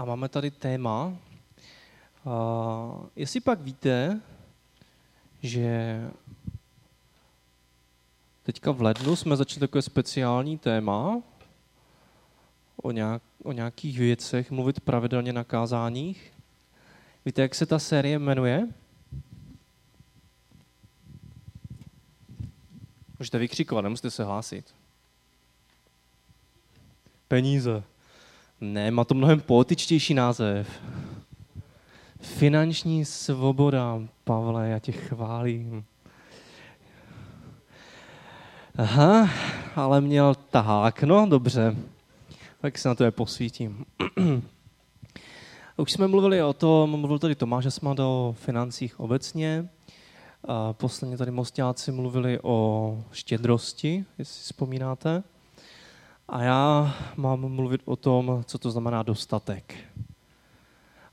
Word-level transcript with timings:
a 0.00 0.04
máme 0.04 0.28
tady 0.28 0.50
téma. 0.50 1.16
A 2.24 2.32
jestli 3.16 3.40
pak 3.40 3.60
víte, 3.60 4.20
že 5.42 6.00
teďka 8.42 8.70
v 8.70 8.82
lednu 8.82 9.16
jsme 9.16 9.36
začali 9.36 9.60
takové 9.60 9.82
speciální 9.82 10.58
téma 10.58 11.22
o, 12.76 12.90
nějak, 12.90 13.22
o 13.42 13.52
nějakých 13.52 13.98
věcech, 13.98 14.50
mluvit 14.50 14.80
pravidelně 14.80 15.32
na 15.32 15.44
kázáních. 15.44 16.32
Víte, 17.24 17.42
jak 17.42 17.54
se 17.54 17.66
ta 17.66 17.78
série 17.78 18.18
jmenuje? 18.18 18.68
Můžete 23.18 23.38
vykřikovat, 23.38 23.82
nemusíte 23.82 24.10
se 24.10 24.24
hlásit. 24.24 24.74
Peníze. 27.28 27.82
Ne, 28.60 28.90
má 28.90 29.04
to 29.04 29.14
mnohem 29.14 29.40
poetičtější 29.40 30.14
název. 30.14 30.68
Finanční 32.20 33.04
svoboda, 33.04 34.00
Pavle, 34.24 34.68
já 34.68 34.78
tě 34.78 34.92
chválím. 34.92 35.84
Aha, 38.76 39.28
ale 39.76 40.00
měl 40.00 40.34
tahák, 40.34 41.02
no 41.02 41.26
dobře. 41.26 41.76
Tak 42.60 42.78
se 42.78 42.88
na 42.88 42.94
to 42.94 43.04
je 43.04 43.10
posvítím. 43.10 43.84
Už 45.76 45.92
jsme 45.92 46.06
mluvili 46.06 46.42
o 46.42 46.52
tom, 46.52 47.00
mluvil 47.00 47.18
tady 47.18 47.34
Tomáš 47.34 47.66
Esmada 47.66 48.06
o 48.06 48.34
financích 48.38 49.00
obecně. 49.00 49.68
A 50.44 50.72
posledně 50.72 51.16
tady 51.16 51.30
mostáci 51.30 51.92
mluvili 51.92 52.38
o 52.42 53.04
štědrosti, 53.12 54.04
jestli 54.18 54.34
si 54.34 54.44
vzpomínáte. 54.44 55.22
A 56.32 56.42
já 56.42 56.94
mám 57.16 57.40
mluvit 57.40 57.80
o 57.84 57.96
tom, 57.96 58.42
co 58.46 58.58
to 58.58 58.70
znamená 58.70 59.02
dostatek. 59.02 59.74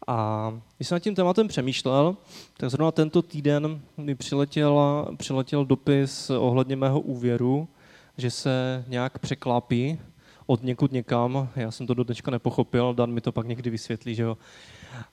A 0.08 0.54
když 0.78 0.88
jsem 0.88 0.96
nad 0.96 1.00
tím 1.00 1.16
tématem 1.16 1.48
přemýšlel, 1.48 2.18
tak 2.58 2.70
zrovna 2.70 2.92
tento 2.92 3.22
týden 3.22 3.82
mi 3.98 4.16
přiletěl, 4.16 5.08
přiletěl 5.18 5.66
dopis 5.66 6.30
ohledně 6.30 6.76
mého 6.76 7.00
úvěru, 7.00 7.68
že 8.18 8.32
se 8.32 8.86
nějak 8.88 9.20
překlápí 9.20 10.00
od 10.46 10.64
někud 10.64 10.92
někam. 10.92 11.50
Já 11.56 11.72
jsem 11.72 11.88
to 11.88 11.94
do 11.94 12.04
dneška 12.04 12.32
nepochopil, 12.32 12.94
Dan 12.94 13.12
mi 13.12 13.22
to 13.22 13.32
pak 13.32 13.48
někdy 13.48 13.70
vysvětlí, 13.70 14.16
že 14.16 14.24
jo. 14.24 14.38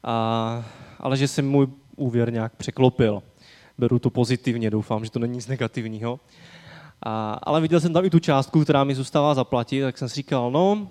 A, 0.02 0.64
ale 0.98 1.16
že 1.16 1.28
se 1.28 1.42
můj 1.42 1.66
úvěr 1.96 2.32
nějak 2.32 2.56
překlopil. 2.56 3.22
Beru 3.78 3.98
to 3.98 4.10
pozitivně, 4.10 4.70
doufám, 4.70 5.04
že 5.04 5.10
to 5.10 5.18
není 5.18 5.34
nic 5.34 5.46
negativního. 5.46 6.20
A, 7.04 7.38
ale 7.42 7.60
viděl 7.60 7.80
jsem 7.80 7.92
tam 7.92 8.04
i 8.04 8.10
tu 8.10 8.18
částku, 8.18 8.62
která 8.62 8.84
mi 8.84 8.94
zůstává 8.94 9.34
zaplatit, 9.34 9.82
tak 9.82 9.98
jsem 9.98 10.08
si 10.08 10.14
říkal, 10.14 10.50
no, 10.50 10.88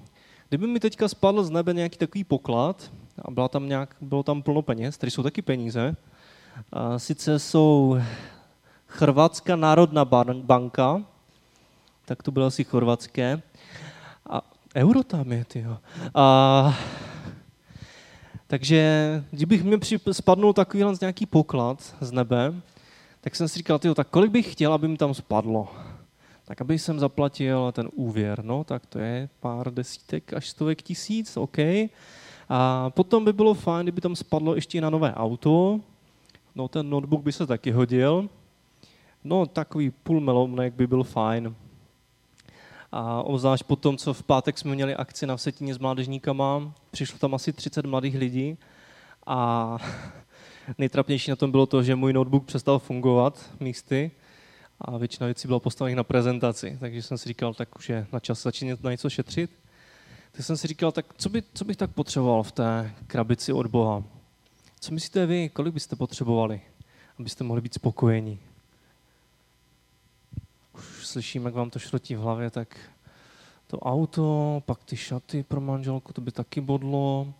kdyby 0.49 0.67
mi 0.67 0.79
teďka 0.79 1.07
spadl 1.07 1.43
z 1.43 1.49
nebe 1.49 1.73
nějaký 1.73 1.97
takový 1.97 2.23
poklad 2.23 2.91
a 3.25 3.31
byla 3.31 3.47
tam 3.47 3.69
nějak, 3.69 3.95
bylo 4.01 4.23
tam 4.23 4.41
plno 4.41 4.61
peněz, 4.61 4.97
tady 4.97 5.11
jsou 5.11 5.23
taky 5.23 5.41
peníze, 5.41 5.95
a 6.73 6.99
sice 6.99 7.39
jsou 7.39 7.97
Chorvatská 8.87 9.55
národná 9.55 10.05
banka, 10.33 11.01
tak 12.05 12.23
to 12.23 12.31
bylo 12.31 12.45
asi 12.45 12.63
chorvatské, 12.63 13.41
a 14.29 14.41
euro 14.75 15.03
tam 15.03 15.31
je, 15.31 15.45
tyjo. 15.45 15.77
A, 16.15 16.77
takže 18.47 19.23
kdybych 19.31 19.63
mi 19.63 19.77
spadnul 20.11 20.53
takovýhle 20.53 20.93
nějaký 21.01 21.25
poklad 21.25 21.95
z 22.01 22.11
nebe, 22.11 22.53
tak 23.21 23.35
jsem 23.35 23.47
si 23.47 23.57
říkal, 23.57 23.79
tyjo, 23.79 23.95
tak 23.95 24.07
kolik 24.07 24.31
bych 24.31 24.51
chtěl, 24.51 24.73
aby 24.73 24.87
mi 24.87 24.97
tam 24.97 25.13
spadlo? 25.13 25.67
Tak 26.45 26.61
aby 26.61 26.79
jsem 26.79 26.99
zaplatil 26.99 27.71
ten 27.71 27.89
úvěr, 27.93 28.45
no, 28.45 28.63
tak 28.63 28.85
to 28.85 28.99
je 28.99 29.29
pár 29.39 29.73
desítek 29.73 30.33
až 30.33 30.49
stovek 30.49 30.81
tisíc, 30.81 31.37
OK. 31.37 31.57
A 32.49 32.89
potom 32.89 33.25
by 33.25 33.33
bylo 33.33 33.53
fajn, 33.53 33.85
kdyby 33.85 34.01
tam 34.01 34.15
spadlo 34.15 34.55
ještě 34.55 34.81
na 34.81 34.89
nové 34.89 35.13
auto, 35.13 35.79
no 36.55 36.67
ten 36.67 36.89
notebook 36.89 37.23
by 37.23 37.31
se 37.31 37.47
taky 37.47 37.71
hodil, 37.71 38.29
no 39.23 39.45
takový 39.45 39.91
půl 39.91 40.19
melonek 40.19 40.73
by 40.73 40.87
byl 40.87 41.03
fajn. 41.03 41.55
A 42.91 43.23
obzvlášť 43.23 43.63
po 43.63 43.75
tom, 43.75 43.97
co 43.97 44.13
v 44.13 44.23
pátek 44.23 44.57
jsme 44.57 44.75
měli 44.75 44.95
akci 44.95 45.27
na 45.27 45.35
Vsetině 45.35 45.73
s 45.73 45.79
mládežníkama, 45.79 46.73
přišlo 46.91 47.19
tam 47.19 47.35
asi 47.35 47.53
30 47.53 47.85
mladých 47.85 48.15
lidí 48.15 48.57
a 49.27 49.77
nejtrapnější 50.77 51.31
na 51.31 51.35
tom 51.35 51.51
bylo 51.51 51.65
to, 51.65 51.83
že 51.83 51.95
můj 51.95 52.13
notebook 52.13 52.45
přestal 52.45 52.79
fungovat 52.79 53.49
místy, 53.59 54.11
a 54.81 54.97
většina 54.97 55.25
věcí 55.25 55.47
byla 55.47 55.59
postavených 55.59 55.95
na 55.95 56.03
prezentaci, 56.03 56.77
takže 56.79 57.01
jsem 57.01 57.17
si 57.17 57.29
říkal, 57.29 57.53
tak 57.53 57.75
už 57.75 57.89
je 57.89 58.07
na 58.13 58.19
čas 58.19 58.43
začínat 58.43 58.83
na 58.83 58.91
něco 58.91 59.09
šetřit. 59.09 59.51
Tak 60.31 60.45
jsem 60.45 60.57
si 60.57 60.67
říkal, 60.67 60.91
tak 60.91 61.05
co, 61.17 61.29
by, 61.29 61.43
co 61.53 61.65
bych 61.65 61.77
tak 61.77 61.91
potřeboval 61.91 62.43
v 62.43 62.51
té 62.51 62.93
krabici 63.07 63.53
od 63.53 63.67
Boha? 63.67 64.03
Co 64.79 64.93
myslíte 64.93 65.25
vy, 65.25 65.49
kolik 65.49 65.73
byste 65.73 65.95
potřebovali, 65.95 66.61
abyste 67.19 67.43
mohli 67.43 67.61
být 67.61 67.73
spokojení? 67.73 68.39
Už 70.75 71.07
slyším, 71.07 71.45
jak 71.45 71.53
vám 71.53 71.69
to 71.69 71.79
šrotí 71.79 72.15
v 72.15 72.19
hlavě, 72.19 72.49
tak 72.49 72.77
to 73.67 73.79
auto, 73.79 74.63
pak 74.65 74.83
ty 74.83 74.97
šaty 74.97 75.43
pro 75.43 75.61
manželku, 75.61 76.13
to 76.13 76.21
by 76.21 76.31
taky 76.31 76.61
bodlo, 76.61 77.33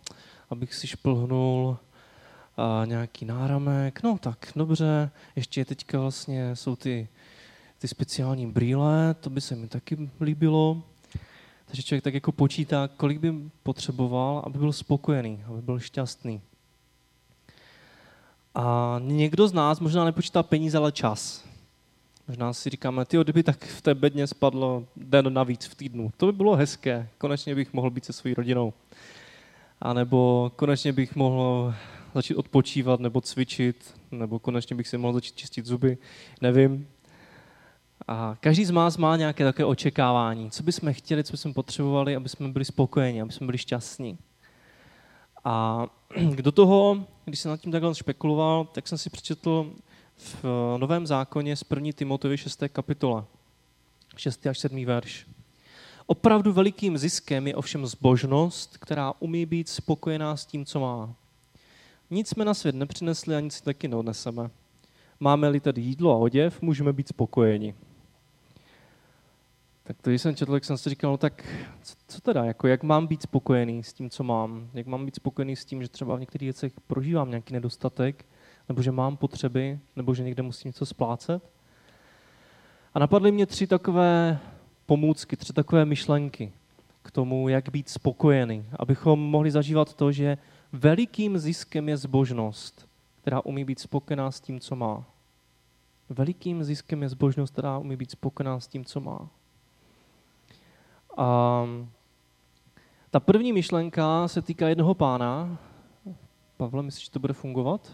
abych 0.50 0.74
si 0.74 0.86
šplhnul, 0.86 1.78
a 2.56 2.82
nějaký 2.84 3.24
náramek, 3.24 4.02
no 4.02 4.18
tak 4.18 4.52
dobře, 4.56 5.10
ještě 5.36 5.64
teďka 5.64 6.00
vlastně 6.00 6.56
jsou 6.56 6.76
ty 6.76 7.08
ty 7.84 7.88
speciální 7.88 8.46
brýle, 8.46 9.14
to 9.20 9.30
by 9.30 9.40
se 9.40 9.56
mi 9.56 9.68
taky 9.68 10.10
líbilo. 10.20 10.82
Takže 11.66 11.82
člověk 11.82 12.04
tak 12.04 12.14
jako 12.14 12.32
počítá, 12.32 12.88
kolik 12.96 13.18
by 13.18 13.32
potřeboval, 13.62 14.42
aby 14.46 14.58
byl 14.58 14.72
spokojený, 14.72 15.44
aby 15.46 15.62
byl 15.62 15.78
šťastný. 15.78 16.40
A 18.54 18.96
někdo 19.02 19.48
z 19.48 19.52
nás 19.52 19.80
možná 19.80 20.04
nepočítá 20.04 20.42
peníze, 20.42 20.78
ale 20.78 20.92
čas. 20.92 21.44
Možná 22.28 22.52
si 22.52 22.70
říkáme, 22.70 23.04
ty 23.04 23.16
kdyby 23.16 23.42
tak 23.42 23.64
v 23.64 23.82
té 23.82 23.94
bedně 23.94 24.26
spadlo 24.26 24.84
den 24.96 25.32
navíc 25.32 25.66
v 25.66 25.74
týdnu. 25.74 26.12
To 26.16 26.26
by 26.26 26.32
bylo 26.32 26.56
hezké. 26.56 27.08
Konečně 27.18 27.54
bych 27.54 27.72
mohl 27.72 27.90
být 27.90 28.04
se 28.04 28.12
svojí 28.12 28.34
rodinou. 28.34 28.72
A 29.80 29.92
nebo 29.92 30.52
konečně 30.56 30.92
bych 30.92 31.16
mohl 31.16 31.74
začít 32.14 32.34
odpočívat 32.34 33.00
nebo 33.00 33.20
cvičit, 33.20 34.00
nebo 34.10 34.38
konečně 34.38 34.76
bych 34.76 34.88
si 34.88 34.98
mohl 34.98 35.14
začít 35.14 35.36
čistit 35.36 35.66
zuby. 35.66 35.98
Nevím. 36.40 36.88
A 38.08 38.36
každý 38.40 38.64
z 38.64 38.70
nás 38.70 38.96
má 38.96 39.16
nějaké 39.16 39.44
také 39.44 39.64
očekávání. 39.64 40.50
Co 40.50 40.62
bychom 40.62 40.92
chtěli, 40.92 41.24
co 41.24 41.32
bychom 41.32 41.54
potřebovali, 41.54 42.16
aby 42.16 42.28
jsme 42.28 42.48
byli 42.48 42.64
spokojeni, 42.64 43.22
aby 43.22 43.32
jsme 43.32 43.46
byli 43.46 43.58
šťastní. 43.58 44.18
A 45.44 45.86
do 46.42 46.52
toho, 46.52 47.06
když 47.24 47.40
jsem 47.40 47.50
nad 47.50 47.60
tím 47.60 47.72
takhle 47.72 47.94
špekuloval, 47.94 48.64
tak 48.64 48.88
jsem 48.88 48.98
si 48.98 49.10
přečetl 49.10 49.72
v 50.16 50.44
Novém 50.78 51.06
zákoně 51.06 51.56
z 51.56 51.64
1. 51.70 51.90
Timotovi 51.94 52.38
6. 52.38 52.62
kapitole, 52.68 53.24
6. 54.16 54.46
až 54.46 54.58
7. 54.58 54.84
verš. 54.84 55.26
Opravdu 56.06 56.52
velikým 56.52 56.98
ziskem 56.98 57.46
je 57.46 57.54
ovšem 57.54 57.86
zbožnost, 57.86 58.78
která 58.78 59.12
umí 59.18 59.46
být 59.46 59.68
spokojená 59.68 60.36
s 60.36 60.46
tím, 60.46 60.64
co 60.64 60.80
má. 60.80 61.14
Nic 62.10 62.28
jsme 62.28 62.44
na 62.44 62.54
svět 62.54 62.74
nepřinesli 62.74 63.36
a 63.36 63.40
nic 63.40 63.60
taky 63.60 63.88
neodneseme. 63.88 64.50
Máme-li 65.20 65.60
tedy 65.60 65.82
jídlo 65.82 66.12
a 66.12 66.16
oděv, 66.16 66.62
můžeme 66.62 66.92
být 66.92 67.08
spokojeni. 67.08 67.74
Tak 69.86 70.02
to, 70.02 70.10
když 70.10 70.22
jsem 70.22 70.36
četl, 70.36 70.52
tak 70.52 70.64
jsem 70.64 70.78
si 70.78 70.90
říkal, 70.90 71.10
no 71.10 71.16
tak 71.16 71.44
co, 71.82 71.94
co 72.08 72.20
teda, 72.20 72.44
jako 72.44 72.66
jak 72.66 72.82
mám 72.82 73.06
být 73.06 73.22
spokojený 73.22 73.82
s 73.82 73.92
tím, 73.92 74.10
co 74.10 74.24
mám? 74.24 74.70
Jak 74.74 74.86
mám 74.86 75.04
být 75.04 75.14
spokojený 75.14 75.56
s 75.56 75.64
tím, 75.64 75.82
že 75.82 75.88
třeba 75.88 76.16
v 76.16 76.20
některých 76.20 76.46
věcech 76.46 76.72
prožívám 76.86 77.30
nějaký 77.30 77.54
nedostatek, 77.54 78.24
nebo 78.68 78.82
že 78.82 78.92
mám 78.92 79.16
potřeby, 79.16 79.78
nebo 79.96 80.14
že 80.14 80.22
někde 80.22 80.42
musím 80.42 80.68
něco 80.68 80.86
splácet? 80.86 81.50
A 82.94 82.98
napadly 82.98 83.32
mě 83.32 83.46
tři 83.46 83.66
takové 83.66 84.38
pomůcky, 84.86 85.36
tři 85.36 85.52
takové 85.52 85.84
myšlenky 85.84 86.52
k 87.02 87.10
tomu, 87.10 87.48
jak 87.48 87.68
být 87.68 87.88
spokojený, 87.88 88.66
abychom 88.78 89.20
mohli 89.20 89.50
zažívat 89.50 89.94
to, 89.94 90.12
že 90.12 90.38
velikým 90.74 91.38
ziskem 91.38 91.88
je 91.88 91.96
zbožnost, 91.96 92.88
která 93.22 93.40
umí 93.40 93.64
být 93.64 93.78
spokojená 93.78 94.30
s 94.30 94.40
tím, 94.40 94.60
co 94.60 94.76
má. 94.76 95.04
Velikým 96.08 96.64
ziskem 96.64 97.02
je 97.02 97.08
zbožnost, 97.08 97.52
která 97.52 97.78
umí 97.78 97.96
být 97.96 98.10
spokojená 98.10 98.60
s 98.60 98.66
tím, 98.66 98.84
co 98.84 99.00
má. 99.00 99.28
A 101.16 101.66
ta 103.10 103.20
první 103.20 103.52
myšlenka 103.52 104.28
se 104.28 104.42
týká 104.42 104.68
jednoho 104.68 104.94
pána. 104.94 105.58
Pavle, 106.56 106.82
myslíš, 106.82 107.04
že 107.04 107.10
to 107.10 107.18
bude 107.18 107.32
fungovat? 107.32 107.92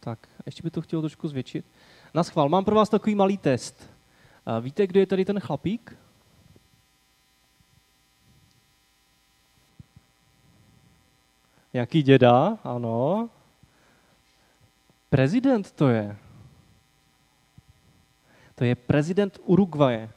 Tak, 0.00 0.28
ještě 0.46 0.62
by 0.62 0.70
to 0.70 0.82
chtělo 0.82 1.02
trošku 1.02 1.28
zvětšit. 1.28 1.64
Na 2.14 2.22
schvál, 2.22 2.48
mám 2.48 2.64
pro 2.64 2.76
vás 2.76 2.88
takový 2.88 3.14
malý 3.14 3.38
test. 3.38 3.90
Víte, 4.60 4.86
kdo 4.86 5.00
je 5.00 5.06
tady 5.06 5.24
ten 5.24 5.40
chlapík? 5.40 5.96
Jaký 11.72 12.02
děda? 12.02 12.58
Ano. 12.64 13.30
Prezident 15.10 15.72
to 15.72 15.88
je. 15.88 16.16
To 18.54 18.64
je 18.64 18.74
prezident 18.74 19.38
Uruguaye. 19.44 20.10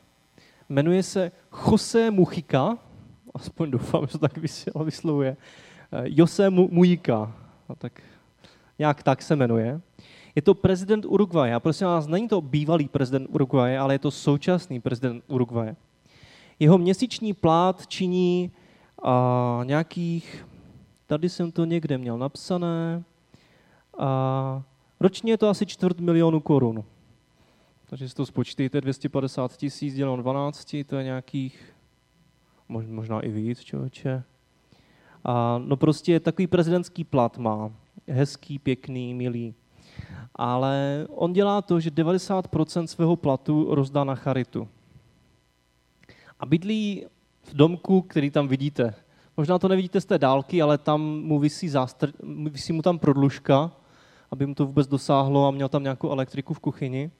Jmenuje 0.69 1.03
se 1.03 1.31
Jose 1.67 2.11
Mujica, 2.11 2.77
aspoň 3.33 3.71
doufám, 3.71 4.07
že 4.07 4.11
to 4.11 4.17
tak 4.17 4.37
vyslovuje, 4.83 5.37
eh, 5.91 6.03
Jose 6.05 6.49
Mujica, 6.49 7.33
no 7.69 7.75
tak 7.75 8.01
nějak 8.79 9.03
tak 9.03 9.21
se 9.21 9.35
jmenuje. 9.35 9.81
Je 10.35 10.41
to 10.41 10.53
prezident 10.53 11.05
Uruguaye. 11.05 11.55
A 11.55 11.59
prosím 11.59 11.87
vás, 11.87 12.07
není 12.07 12.27
to 12.27 12.41
bývalý 12.41 12.87
prezident 12.87 13.27
Uruguaye, 13.29 13.79
ale 13.79 13.93
je 13.93 13.99
to 13.99 14.11
současný 14.11 14.81
prezident 14.81 15.23
Uruguaye. 15.27 15.75
Jeho 16.59 16.77
měsíční 16.77 17.33
plát 17.33 17.87
činí 17.87 18.51
a, 19.03 19.61
nějakých, 19.63 20.45
tady 21.07 21.29
jsem 21.29 21.51
to 21.51 21.65
někde 21.65 21.97
měl 21.97 22.17
napsané, 22.17 23.03
a 23.99 24.63
ročně 24.99 25.33
je 25.33 25.37
to 25.37 25.49
asi 25.49 25.65
čtvrt 25.65 25.99
milionu 25.99 26.39
korun. 26.39 26.83
Takže 27.89 28.09
si 28.09 28.15
to 28.15 28.25
spočtejte, 28.25 28.81
250 28.81 29.57
tisíc 29.57 29.95
děleno 29.95 30.17
12, 30.17 30.75
to 30.85 30.95
je 30.95 31.03
nějakých, 31.03 31.75
možná 32.67 33.19
i 33.19 33.31
víc, 33.31 33.59
člověče. 33.59 34.23
A 35.23 35.57
no 35.65 35.77
prostě 35.77 36.19
takový 36.19 36.47
prezidentský 36.47 37.03
plat 37.03 37.37
má. 37.37 37.71
Hezký, 38.07 38.59
pěkný, 38.59 39.13
milý. 39.13 39.53
Ale 40.35 41.07
on 41.09 41.33
dělá 41.33 41.61
to, 41.61 41.79
že 41.79 41.89
90% 41.89 42.85
svého 42.85 43.15
platu 43.15 43.75
rozdá 43.75 44.03
na 44.03 44.15
charitu. 44.15 44.67
A 46.39 46.45
bydlí 46.45 47.05
v 47.43 47.53
domku, 47.53 48.01
který 48.01 48.31
tam 48.31 48.47
vidíte. 48.47 48.93
Možná 49.37 49.59
to 49.59 49.67
nevidíte 49.67 50.01
z 50.01 50.05
té 50.05 50.17
dálky, 50.17 50.61
ale 50.61 50.77
tam 50.77 51.01
mu 51.01 51.39
vysí, 51.39 51.69
zástr, 51.69 52.13
vysí 52.49 52.73
mu 52.73 52.81
tam 52.81 52.99
prodlužka, 52.99 53.71
aby 54.31 54.45
mu 54.45 54.55
to 54.55 54.65
vůbec 54.65 54.87
dosáhlo 54.87 55.47
a 55.47 55.51
měl 55.51 55.69
tam 55.69 55.83
nějakou 55.83 56.11
elektriku 56.11 56.53
v 56.53 56.59
kuchyni. 56.59 57.11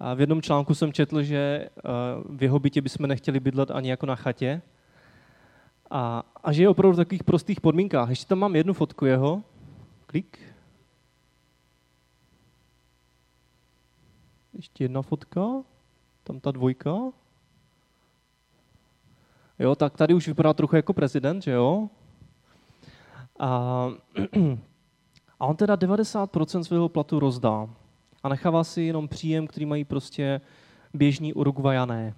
A 0.00 0.14
v 0.14 0.20
jednom 0.20 0.42
článku 0.42 0.74
jsem 0.74 0.92
četl, 0.92 1.22
že 1.22 1.36
eh, 1.36 1.70
v 2.28 2.42
jeho 2.42 2.58
bytě 2.58 2.80
bychom 2.80 3.06
nechtěli 3.06 3.40
bydlet 3.40 3.70
ani 3.70 3.90
jako 3.90 4.06
na 4.06 4.16
chatě. 4.16 4.62
A, 5.90 6.22
a 6.44 6.52
že 6.52 6.62
je 6.62 6.68
opravdu 6.68 6.94
v 6.94 6.96
takových 6.96 7.24
prostých 7.24 7.60
podmínkách. 7.60 8.08
Ještě 8.08 8.26
tam 8.26 8.38
mám 8.38 8.56
jednu 8.56 8.72
fotku 8.72 9.06
jeho. 9.06 9.42
Klik. 10.06 10.38
Ještě 14.54 14.84
jedna 14.84 15.02
fotka. 15.02 15.46
Tam 16.24 16.40
ta 16.40 16.50
dvojka. 16.50 17.12
Jo, 19.62 19.74
tak 19.74 19.96
tady 19.96 20.14
už 20.14 20.28
vypadá 20.28 20.52
trochu 20.52 20.76
jako 20.76 20.92
prezident, 20.92 21.42
že 21.42 21.50
jo? 21.50 21.88
A, 23.38 23.88
a 25.40 25.46
on 25.46 25.56
teda 25.56 25.76
90% 25.76 26.60
svého 26.60 26.88
platu 26.88 27.18
rozdá 27.18 27.68
a 28.22 28.28
nechává 28.28 28.64
si 28.64 28.82
jenom 28.82 29.08
příjem, 29.08 29.46
který 29.46 29.66
mají 29.66 29.84
prostě 29.84 30.40
běžní 30.94 31.34
Uruguayané. 31.34 32.14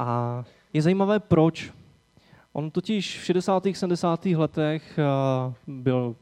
A 0.00 0.44
je 0.72 0.82
zajímavé, 0.82 1.20
proč. 1.20 1.72
On 2.52 2.70
totiž 2.70 3.20
v 3.20 3.24
60. 3.24 3.66
70. 3.72 4.26
letech 4.26 4.98
eh, 4.98 5.54
byl 5.66 6.16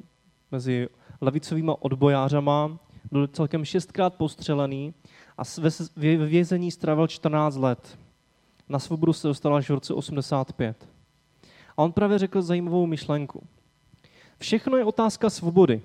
mezi 0.52 0.88
levicovými 1.20 1.72
odbojářama, 1.80 2.78
byl 3.12 3.26
celkem 3.26 3.64
šestkrát 3.64 4.14
postřelený 4.14 4.94
a 5.38 5.42
ve 5.96 6.16
vězení 6.16 6.70
strávil 6.70 7.06
14 7.06 7.56
let. 7.56 8.05
Na 8.68 8.78
svobodu 8.78 9.12
se 9.12 9.28
dostal 9.28 9.56
až 9.56 9.70
v 9.70 9.74
roce 9.74 9.94
85. 9.94 10.88
A 11.76 11.82
on 11.82 11.92
právě 11.92 12.18
řekl 12.18 12.42
zajímavou 12.42 12.86
myšlenku. 12.86 13.42
Všechno 14.38 14.76
je 14.76 14.84
otázka 14.84 15.30
svobody. 15.30 15.82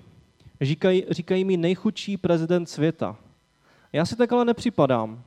Říkají, 0.60 1.04
říkají 1.10 1.44
mi 1.44 1.56
nejchudší 1.56 2.16
prezident 2.16 2.66
světa. 2.66 3.16
Já 3.92 4.06
si 4.06 4.16
tak 4.16 4.32
ale 4.32 4.44
nepřipadám. 4.44 5.22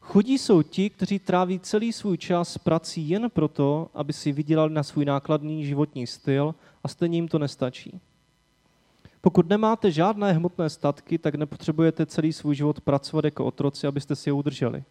Chudí 0.00 0.38
jsou 0.38 0.62
ti, 0.62 0.90
kteří 0.90 1.18
tráví 1.18 1.60
celý 1.60 1.92
svůj 1.92 2.18
čas 2.18 2.58
prací 2.58 3.08
jen 3.08 3.30
proto, 3.30 3.90
aby 3.94 4.12
si 4.12 4.32
vydělali 4.32 4.72
na 4.72 4.82
svůj 4.82 5.04
nákladný 5.04 5.66
životní 5.66 6.06
styl 6.06 6.54
a 6.84 6.88
stejně 6.88 7.18
jim 7.18 7.28
to 7.28 7.38
nestačí. 7.38 8.00
Pokud 9.20 9.48
nemáte 9.48 9.90
žádné 9.90 10.32
hmotné 10.32 10.70
statky, 10.70 11.18
tak 11.18 11.34
nepotřebujete 11.34 12.06
celý 12.06 12.32
svůj 12.32 12.54
život 12.54 12.80
pracovat 12.80 13.24
jako 13.24 13.44
otroci, 13.44 13.86
abyste 13.86 14.16
si 14.16 14.28
je 14.28 14.32
udrželi. 14.32 14.84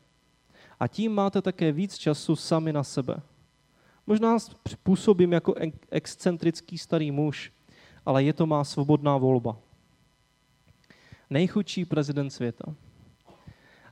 A 0.79 0.87
tím 0.87 1.11
máte 1.11 1.41
také 1.41 1.71
víc 1.71 1.97
času 1.97 2.35
sami 2.35 2.73
na 2.73 2.83
sebe. 2.83 3.21
Možná 4.07 4.37
působím 4.83 5.33
jako 5.33 5.55
excentrický 5.91 6.77
starý 6.77 7.11
muž, 7.11 7.51
ale 8.05 8.23
je 8.23 8.33
to 8.33 8.45
má 8.45 8.63
svobodná 8.63 9.17
volba. 9.17 9.57
Nejchudší 11.29 11.85
prezident 11.85 12.29
světa. 12.29 12.75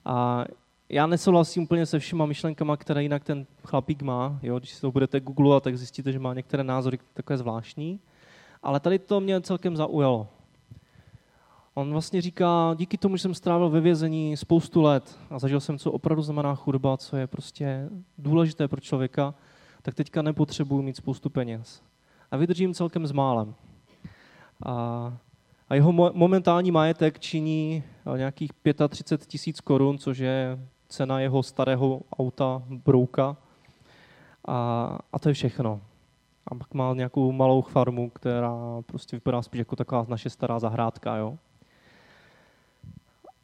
A 0.06 0.46
já 0.90 1.08
nesouhlasím 1.08 1.64
úplně 1.64 1.86
se 1.86 2.00
všema 2.00 2.26
myšlenkama, 2.26 2.78
které 2.78 3.04
jinak 3.04 3.24
ten 3.24 3.46
chlapík 3.66 4.02
má. 4.02 4.40
Jo? 4.44 4.60
Když 4.60 4.74
si 4.74 4.82
to 4.82 4.92
budete 4.92 5.20
googlovat, 5.20 5.64
tak 5.64 5.78
zjistíte, 5.78 6.12
že 6.12 6.20
má 6.20 6.34
některé 6.34 6.64
názory 6.64 7.00
takové 7.14 7.38
zvláštní. 7.38 8.00
Ale 8.64 8.80
tady 8.80 9.00
to 9.00 9.20
mě 9.20 9.42
celkem 9.42 9.78
zaujalo. 9.78 10.28
On 11.74 11.92
vlastně 11.92 12.22
říká, 12.22 12.76
díky 12.78 12.98
tomu, 12.98 13.18
že 13.18 13.22
jsem 13.22 13.34
strávil 13.34 13.70
ve 13.70 13.82
vězení 13.82 14.38
spoustu 14.38 14.82
let 14.82 15.20
a 15.30 15.40
zažil 15.40 15.60
jsem, 15.60 15.78
co 15.78 15.92
opravdu 15.92 16.24
znamená 16.24 16.56
chudoba, 16.56 16.98
co 16.98 17.18
je 17.18 17.28
prostě 17.28 17.90
důležité 18.18 18.68
pro 18.68 18.80
člověka, 18.80 19.34
tak 19.82 19.96
teďka 19.96 20.22
nepotřebuji 20.22 20.82
mít 20.82 20.96
spoustu 20.96 21.30
peněz. 21.30 21.82
A 22.32 22.38
vydržím 22.38 22.74
celkem 22.74 23.08
s 23.08 23.12
málem. 23.12 23.56
A, 24.66 25.14
a 25.70 25.76
jeho 25.76 25.92
momentální 25.92 26.72
majetek 26.72 27.20
činí 27.20 27.84
eh, 28.14 28.18
nějakých 28.18 28.52
35 28.90 29.28
tisíc 29.28 29.62
korun, 29.62 29.98
což 29.98 30.18
je 30.18 30.60
cena 30.88 31.20
jeho 31.20 31.44
starého 31.44 32.02
auta 32.20 32.64
Brouka. 32.70 33.38
A, 34.48 34.98
a 35.14 35.20
to 35.20 35.30
je 35.30 35.34
všechno. 35.34 35.82
A 36.48 36.56
pak 36.56 36.74
má 36.74 36.94
nějakou 36.94 37.32
malou 37.32 37.62
farmu, 37.62 38.10
která 38.10 38.82
prostě 38.86 39.16
vypadá 39.16 39.42
spíš 39.42 39.60
jako 39.60 39.76
taková 39.76 40.06
naše 40.10 40.30
stará 40.30 40.60
zahrádka. 40.60 41.16
Jo? 41.16 41.38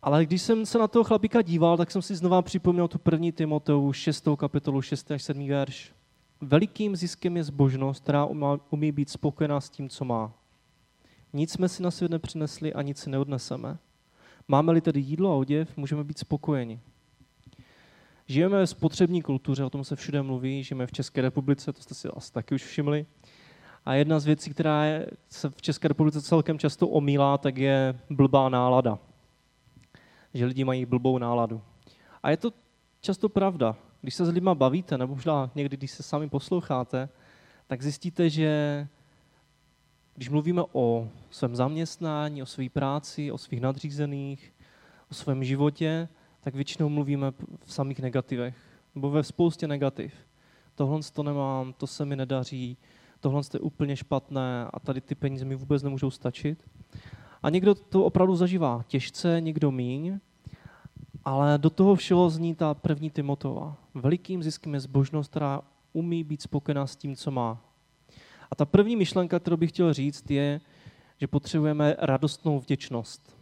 Ale 0.02 0.26
když 0.26 0.42
jsem 0.42 0.66
se 0.66 0.78
na 0.78 0.88
toho 0.88 1.04
chlapíka 1.04 1.42
díval, 1.42 1.78
tak 1.78 1.92
jsem 1.92 2.02
si 2.02 2.16
znova 2.16 2.42
připomněl 2.42 2.88
tu 2.88 2.98
první 2.98 3.32
Timoteu, 3.32 3.94
6. 3.94 4.28
kapitolu, 4.38 4.82
6. 4.82 5.12
až 5.12 5.24
7. 5.24 5.48
verš. 5.48 5.94
Velikým 6.42 6.96
ziskem 6.96 7.38
je 7.38 7.44
zbožnost, 7.44 8.04
která 8.04 8.28
umí 8.70 8.92
být 8.92 9.10
spokojená 9.10 9.62
s 9.62 9.70
tím, 9.70 9.90
co 9.90 10.06
má. 10.06 10.34
Nic 11.34 11.52
jsme 11.52 11.70
si 11.70 11.84
na 11.84 11.92
svět 11.92 12.12
nepřinesli 12.12 12.74
a 12.74 12.82
nic 12.82 12.98
si 12.98 13.10
neodneseme. 13.10 13.78
Máme-li 14.48 14.82
tedy 14.82 15.00
jídlo 15.00 15.32
a 15.32 15.36
oděv, 15.36 15.78
můžeme 15.78 16.04
být 16.04 16.18
spokojeni. 16.18 16.80
Žijeme 18.28 18.58
ve 18.58 18.68
spotřební 18.68 19.22
kultuře, 19.22 19.64
o 19.64 19.70
tom 19.70 19.84
se 19.84 19.96
všude 19.96 20.22
mluví, 20.22 20.64
žijeme 20.64 20.88
v 20.88 20.92
České 20.92 21.22
republice, 21.22 21.74
to 21.74 21.82
jste 21.82 21.94
si 21.94 22.08
asi 22.08 22.34
taky 22.34 22.56
už 22.56 22.64
všimli. 22.64 23.06
A 23.86 23.94
jedna 23.94 24.20
z 24.20 24.26
věcí, 24.26 24.50
která 24.52 24.86
je, 24.86 25.08
se 25.30 25.50
v 25.50 25.62
České 25.62 25.88
republice 25.88 26.22
celkem 26.22 26.60
často 26.60 26.88
omílá, 26.88 27.38
tak 27.38 27.58
je 27.58 28.00
blbá 28.10 28.50
nálada. 28.50 29.00
Že 30.34 30.46
lidi 30.46 30.64
mají 30.64 30.86
blbou 30.86 31.18
náladu. 31.18 31.62
A 32.24 32.30
je 32.30 32.38
to 32.38 32.52
často 33.02 33.30
pravda. 33.30 33.76
Když 34.02 34.16
se 34.16 34.26
s 34.26 34.30
lidmi 34.30 34.50
bavíte, 34.54 34.98
nebo 34.98 35.16
možná 35.16 35.52
někdy, 35.56 35.78
když 35.78 35.92
se 35.92 36.04
sami 36.04 36.30
posloucháte, 36.30 37.10
tak 37.68 37.82
zjistíte, 37.82 38.30
že 38.30 38.88
když 40.16 40.30
mluvíme 40.30 40.62
o 40.72 41.10
svém 41.30 41.56
zaměstnání, 41.56 42.42
o 42.42 42.46
své 42.46 42.70
práci, 42.70 43.32
o 43.32 43.38
svých 43.38 43.62
nadřízených, 43.62 44.54
o 45.12 45.14
svém 45.14 45.44
životě, 45.44 46.10
tak 46.42 46.56
většinou 46.56 46.90
mluvíme 46.90 47.32
v 47.66 47.74
samých 47.74 48.00
negativech, 48.00 48.56
nebo 48.96 49.10
ve 49.10 49.24
spoustě 49.24 49.68
negativ. 49.68 50.14
Tohle 50.76 51.00
to 51.14 51.24
nemám, 51.24 51.74
to 51.74 51.88
se 51.88 52.06
mi 52.06 52.16
nedaří, 52.16 52.78
tohle 53.20 53.42
je 53.54 53.60
úplně 53.60 53.96
špatné 53.96 54.68
a 54.74 54.80
tady 54.80 55.02
ty 55.02 55.16
peníze 55.16 55.46
mi 55.46 55.56
vůbec 55.56 55.84
nemůžou 55.84 56.12
stačit. 56.12 56.70
A 57.48 57.50
někdo 57.50 57.76
to 57.76 58.06
opravdu 58.06 58.36
zažívá 58.36 58.84
těžce, 58.88 59.42
někdo 59.42 59.72
míň, 59.72 60.20
ale 61.26 61.58
do 61.58 61.70
toho 61.70 61.96
všeho 61.96 62.30
zní 62.30 62.56
ta 62.56 62.74
první 62.74 63.10
Timotova. 63.10 63.78
Velikým 63.94 64.44
ziskem 64.44 64.74
je 64.74 64.80
zbožnost, 64.80 65.30
která 65.32 65.62
umí 65.94 66.24
být 66.24 66.42
spokojená 66.42 66.88
s 66.88 66.96
tím, 66.96 67.16
co 67.16 67.32
má. 67.32 67.62
A 68.52 68.56
ta 68.56 68.66
první 68.66 68.96
myšlenka, 68.96 69.40
kterou 69.40 69.58
bych 69.58 69.70
chtěl 69.70 69.94
říct, 69.94 70.32
je, 70.32 70.62
že 71.18 71.28
potřebujeme 71.28 71.96
radostnou 72.00 72.60
vděčnost. 72.60 73.36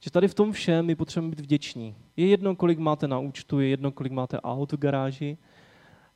Že 0.00 0.10
tady 0.10 0.28
v 0.28 0.34
tom 0.34 0.52
všem 0.52 0.86
my 0.86 0.94
potřebujeme 0.94 1.36
být 1.36 1.42
vděční. 1.42 1.96
Je 2.16 2.26
jedno, 2.26 2.56
kolik 2.56 2.78
máte 2.78 3.08
na 3.08 3.18
účtu, 3.18 3.60
je 3.60 3.68
jedno, 3.68 3.92
kolik 3.92 4.12
máte 4.12 4.40
aut 4.40 4.72
v 4.72 4.76
garáži, 4.76 5.38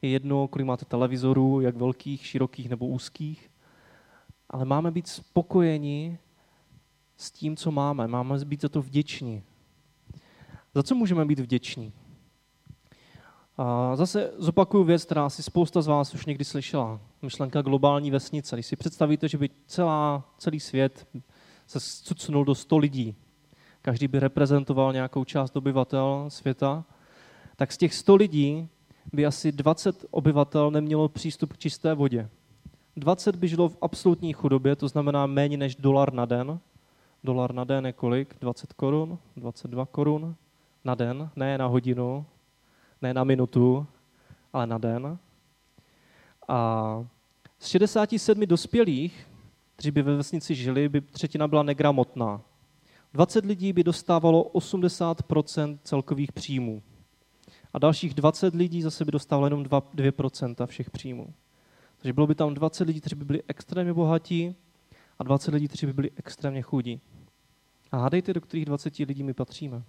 je 0.02 0.10
jedno, 0.10 0.48
kolik 0.48 0.66
máte 0.66 0.84
televizorů, 0.84 1.60
jak 1.60 1.76
velkých, 1.76 2.26
širokých 2.26 2.68
nebo 2.68 2.86
úzkých, 2.86 3.50
ale 4.50 4.64
máme 4.64 4.90
být 4.90 5.08
spokojeni 5.08 6.18
s 7.16 7.30
tím, 7.30 7.56
co 7.56 7.70
máme. 7.70 8.08
Máme 8.08 8.44
být 8.44 8.60
za 8.60 8.68
to 8.68 8.82
vděční. 8.82 9.42
Za 10.74 10.82
co 10.82 10.94
můžeme 10.94 11.24
být 11.24 11.38
vděční? 11.38 11.92
A 13.58 13.96
zase 13.96 14.32
zopakuju 14.38 14.84
věc, 14.84 15.04
která 15.04 15.30
si 15.30 15.42
spousta 15.42 15.82
z 15.82 15.86
vás 15.86 16.14
už 16.14 16.26
někdy 16.26 16.44
slyšela. 16.44 17.00
Myšlenka 17.22 17.62
globální 17.62 18.10
vesnice. 18.10 18.56
Když 18.56 18.66
si 18.66 18.76
představíte, 18.76 19.28
že 19.28 19.38
by 19.38 19.50
celá, 19.66 20.24
celý 20.38 20.60
svět 20.60 21.06
se 21.66 21.80
cucnul 21.80 22.44
do 22.44 22.54
100 22.54 22.78
lidí, 22.78 23.14
každý 23.82 24.08
by 24.08 24.20
reprezentoval 24.20 24.92
nějakou 24.92 25.24
část 25.24 25.56
obyvatel 25.56 26.24
světa, 26.28 26.84
tak 27.56 27.72
z 27.72 27.76
těch 27.76 27.94
100 27.94 28.16
lidí 28.16 28.68
by 29.12 29.26
asi 29.26 29.52
20 29.52 30.04
obyvatel 30.10 30.70
nemělo 30.70 31.08
přístup 31.08 31.52
k 31.52 31.58
čisté 31.58 31.94
vodě. 31.94 32.28
20 32.96 33.36
by 33.36 33.48
žilo 33.48 33.68
v 33.68 33.76
absolutní 33.80 34.32
chudobě, 34.32 34.76
to 34.76 34.88
znamená 34.88 35.26
méně 35.26 35.56
než 35.56 35.76
dolar 35.76 36.12
na 36.12 36.24
den. 36.24 36.60
Dolar 37.26 37.54
na 37.54 37.64
den 37.64 37.86
je 37.86 37.92
kolik? 37.92 38.34
20 38.40 38.72
korun? 38.72 39.18
22 39.36 39.86
korun 39.86 40.36
na 40.84 40.94
den, 40.94 41.30
ne 41.36 41.58
na 41.58 41.66
hodinu, 41.66 42.26
ne 43.02 43.14
na 43.14 43.24
minutu, 43.24 43.86
ale 44.52 44.66
na 44.66 44.78
den. 44.78 45.18
A 46.48 47.04
z 47.58 47.66
67 47.66 48.46
dospělých, 48.46 49.26
kteří 49.76 49.90
by 49.90 50.02
ve 50.02 50.16
vesnici 50.16 50.54
žili, 50.54 50.88
by 50.88 51.00
třetina 51.00 51.48
byla 51.48 51.62
negramotná. 51.62 52.40
20 53.12 53.44
lidí 53.44 53.72
by 53.72 53.84
dostávalo 53.84 54.44
80% 54.44 55.78
celkových 55.82 56.32
příjmů. 56.32 56.82
A 57.72 57.78
dalších 57.78 58.14
20 58.14 58.54
lidí 58.54 58.82
zase 58.82 59.04
by 59.04 59.12
dostávalo 59.12 59.46
jenom 59.46 59.62
2, 59.62 59.82
2 59.94 60.66
všech 60.66 60.90
příjmů. 60.90 61.34
Takže 61.96 62.12
bylo 62.12 62.26
by 62.26 62.34
tam 62.34 62.54
20 62.54 62.84
lidí, 62.84 63.00
kteří 63.00 63.16
by 63.16 63.24
byli 63.24 63.42
extrémně 63.48 63.92
bohatí 63.92 64.54
a 65.18 65.24
20 65.24 65.54
lidí, 65.54 65.68
kteří 65.68 65.86
by 65.86 65.92
byli 65.92 66.10
extrémně 66.16 66.62
chudí. 66.62 67.00
A 67.92 67.96
hádejte, 67.96 68.32
do 68.32 68.40
kterých 68.40 68.64
20 68.64 68.98
lidí 68.98 69.22
my 69.22 69.34
patříme. 69.34 69.82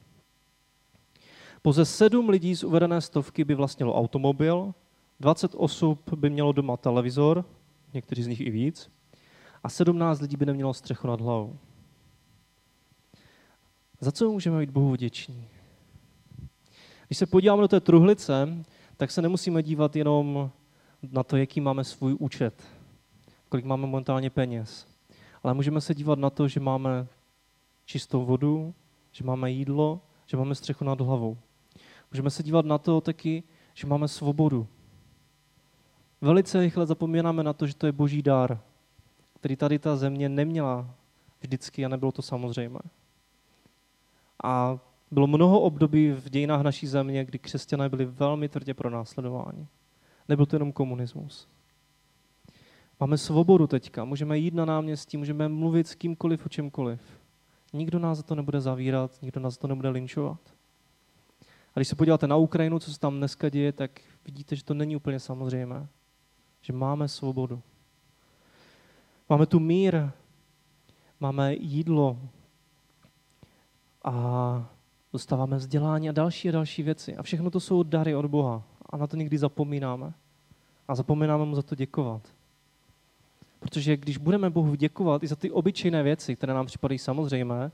Pouze 1.61 1.85
7 1.85 2.29
lidí 2.29 2.55
z 2.55 2.63
uvedené 2.63 3.01
stovky 3.01 3.43
by 3.43 3.55
vlastnilo 3.55 3.95
automobil, 3.95 4.73
20 5.19 5.51
osob 5.55 6.13
by 6.13 6.29
mělo 6.29 6.51
doma 6.51 6.77
televizor, 6.77 7.45
někteří 7.93 8.23
z 8.23 8.27
nich 8.27 8.41
i 8.41 8.49
víc, 8.49 8.91
a 9.63 9.69
17 9.69 10.21
lidí 10.21 10.37
by 10.37 10.45
nemělo 10.45 10.73
střechu 10.73 11.07
nad 11.07 11.21
hlavou. 11.21 11.57
Za 13.99 14.11
co 14.11 14.31
můžeme 14.31 14.59
být 14.59 14.69
Bohu 14.69 14.91
vděční? 14.91 15.47
Když 17.07 17.17
se 17.17 17.25
podíváme 17.25 17.61
do 17.61 17.67
té 17.67 17.79
truhlice, 17.79 18.63
tak 18.97 19.11
se 19.11 19.21
nemusíme 19.21 19.63
dívat 19.63 19.95
jenom 19.95 20.51
na 21.11 21.23
to, 21.23 21.37
jaký 21.37 21.61
máme 21.61 21.83
svůj 21.83 22.15
účet, 22.19 22.63
kolik 23.49 23.65
máme 23.65 23.81
momentálně 23.81 24.29
peněz. 24.29 24.87
Ale 25.43 25.53
můžeme 25.53 25.81
se 25.81 25.95
dívat 25.95 26.19
na 26.19 26.29
to, 26.29 26.47
že 26.47 26.59
máme 26.59 27.07
čistou 27.87 28.25
vodu, 28.25 28.73
že 29.11 29.23
máme 29.23 29.51
jídlo, 29.51 30.01
že 30.25 30.37
máme 30.37 30.55
střechu 30.55 30.85
nad 30.85 31.01
hlavou. 31.01 31.37
Můžeme 32.11 32.29
se 32.29 32.43
dívat 32.43 32.65
na 32.65 32.77
to 32.77 33.01
taky, 33.01 33.43
že 33.73 33.87
máme 33.87 34.07
svobodu. 34.07 34.67
Velice 36.21 36.59
rychle 36.59 36.85
zapomínáme 36.85 37.43
na 37.43 37.53
to, 37.53 37.67
že 37.67 37.75
to 37.75 37.85
je 37.85 37.91
boží 37.91 38.21
dár, 38.21 38.59
který 39.39 39.55
tady 39.55 39.79
ta 39.79 39.95
země 39.95 40.29
neměla 40.29 40.89
vždycky 41.41 41.85
a 41.85 41.89
nebylo 41.89 42.11
to 42.11 42.21
samozřejmé. 42.21 42.79
A 44.43 44.79
bylo 45.11 45.27
mnoho 45.27 45.61
období 45.61 46.11
v 46.11 46.29
dějinách 46.29 46.61
naší 46.61 46.87
země, 46.87 47.25
kdy 47.25 47.39
křesťané 47.39 47.89
byli 47.89 48.05
velmi 48.05 48.49
tvrdě 48.49 48.73
pronásledováni. 48.73 49.67
Nebyl 50.27 50.45
to 50.45 50.55
jenom 50.55 50.71
komunismus. 50.71 51.47
Máme 52.99 53.17
svobodu 53.17 53.67
teďka, 53.67 54.05
můžeme 54.05 54.37
jít 54.37 54.53
na 54.53 54.65
náměstí, 54.65 55.17
můžeme 55.17 55.47
mluvit 55.47 55.87
s 55.87 55.95
kýmkoliv 55.95 56.45
o 56.45 56.49
čemkoliv. 56.49 57.16
Nikdo 57.73 57.99
nás 57.99 58.17
za 58.17 58.23
to 58.23 58.35
nebude 58.35 58.61
zavírat, 58.61 59.21
nikdo 59.21 59.39
nás 59.39 59.53
za 59.53 59.59
to 59.59 59.67
nebude 59.67 59.89
linčovat. 59.89 60.39
A 61.75 61.79
když 61.79 61.87
se 61.87 61.95
podíváte 61.95 62.27
na 62.27 62.35
Ukrajinu, 62.35 62.79
co 62.79 62.93
se 62.93 62.99
tam 62.99 63.17
dneska 63.17 63.49
děje, 63.49 63.71
tak 63.71 63.91
vidíte, 64.25 64.55
že 64.55 64.63
to 64.63 64.73
není 64.73 64.95
úplně 64.95 65.19
samozřejmé. 65.19 65.87
Že 66.61 66.73
máme 66.73 67.07
svobodu. 67.07 67.61
Máme 69.29 69.45
tu 69.45 69.59
mír, 69.59 70.09
máme 71.19 71.53
jídlo 71.53 72.19
a 74.03 74.69
dostáváme 75.13 75.57
vzdělání 75.57 76.09
a 76.09 76.11
další 76.11 76.49
a 76.49 76.51
další 76.51 76.83
věci. 76.83 77.15
A 77.15 77.23
všechno 77.23 77.49
to 77.49 77.59
jsou 77.59 77.83
dary 77.83 78.15
od 78.15 78.25
Boha. 78.25 78.63
A 78.89 78.97
na 78.97 79.07
to 79.07 79.17
někdy 79.17 79.37
zapomínáme. 79.37 80.13
A 80.87 80.95
zapomínáme 80.95 81.45
mu 81.45 81.55
za 81.55 81.61
to 81.61 81.75
děkovat. 81.75 82.36
Protože 83.59 83.97
když 83.97 84.17
budeme 84.17 84.49
Bohu 84.49 84.75
děkovat 84.75 85.23
i 85.23 85.27
za 85.27 85.35
ty 85.35 85.51
obyčejné 85.51 86.03
věci, 86.03 86.35
které 86.35 86.53
nám 86.53 86.65
připadají 86.65 86.99
samozřejmé, 86.99 87.71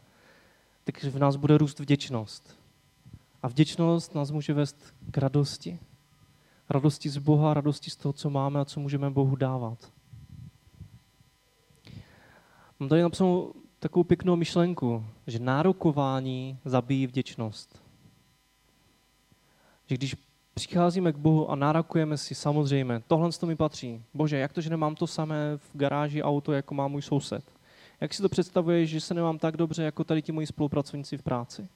tak 0.84 1.04
v 1.04 1.20
nás 1.20 1.36
bude 1.36 1.58
růst 1.58 1.80
vděčnost. 1.80 2.58
A 3.44 3.48
vděčnost 3.48 4.16
nás 4.16 4.32
může 4.32 4.54
vést 4.54 4.94
k 5.12 5.18
radosti. 5.18 5.80
Radosti 6.70 7.10
z 7.10 7.18
Boha, 7.18 7.54
radosti 7.54 7.90
z 7.90 7.96
toho, 7.96 8.14
co 8.14 8.30
máme 8.30 8.60
a 8.60 8.66
co 8.66 8.80
můžeme 8.80 9.10
Bohu 9.10 9.36
dávat. 9.36 9.92
Mám 12.80 12.90
tady 12.90 13.02
napsanou 13.02 13.54
takovou 13.80 14.04
pěknou 14.04 14.36
myšlenku, 14.36 15.06
že 15.28 15.40
nárokování 15.40 16.60
zabíjí 16.66 17.08
vděčnost. 17.08 17.84
Že 19.86 19.96
když 19.96 20.16
přicházíme 20.54 21.14
k 21.14 21.18
Bohu 21.18 21.52
a 21.52 21.56
nárokujeme 21.56 22.18
si 22.18 22.36
samozřejmě, 22.36 23.04
tohle 23.08 23.32
to 23.32 23.46
mi 23.46 23.56
patří. 23.56 24.04
Bože, 24.14 24.38
jak 24.38 24.54
to, 24.54 24.62
že 24.62 24.70
nemám 24.70 24.96
to 24.96 25.08
samé 25.08 25.58
v 25.58 25.70
garáži 25.74 26.24
auto, 26.24 26.52
jako 26.52 26.74
má 26.74 26.88
můj 26.88 27.02
soused? 27.02 27.44
Jak 28.02 28.14
si 28.14 28.22
to 28.22 28.30
představuješ, 28.30 28.90
že 28.90 29.02
se 29.02 29.14
nemám 29.14 29.40
tak 29.40 29.58
dobře, 29.58 29.84
jako 29.84 30.04
tady 30.04 30.22
ti 30.22 30.32
moji 30.32 30.48
spolupracovníci 30.48 31.18
v 31.18 31.24
práci? 31.24 31.68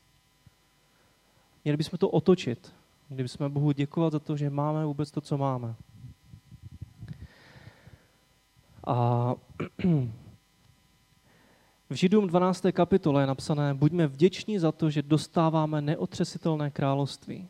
Měli 1.63 1.77
bychom 1.77 1.97
to 1.97 2.09
otočit. 2.09 2.73
Měli 3.09 3.23
bychom 3.23 3.51
Bohu 3.51 3.71
děkovat 3.71 4.13
za 4.13 4.19
to, 4.19 4.37
že 4.37 4.49
máme 4.49 4.85
vůbec 4.85 5.11
to, 5.11 5.21
co 5.21 5.37
máme. 5.37 5.75
A 8.87 9.35
v 11.89 11.93
Židům 11.93 12.27
12. 12.27 12.65
kapitole 12.71 13.23
je 13.23 13.27
napsané, 13.27 13.73
buďme 13.73 14.07
vděční 14.07 14.59
za 14.59 14.71
to, 14.71 14.89
že 14.89 15.01
dostáváme 15.01 15.81
neotřesitelné 15.81 16.69
království 16.69 17.47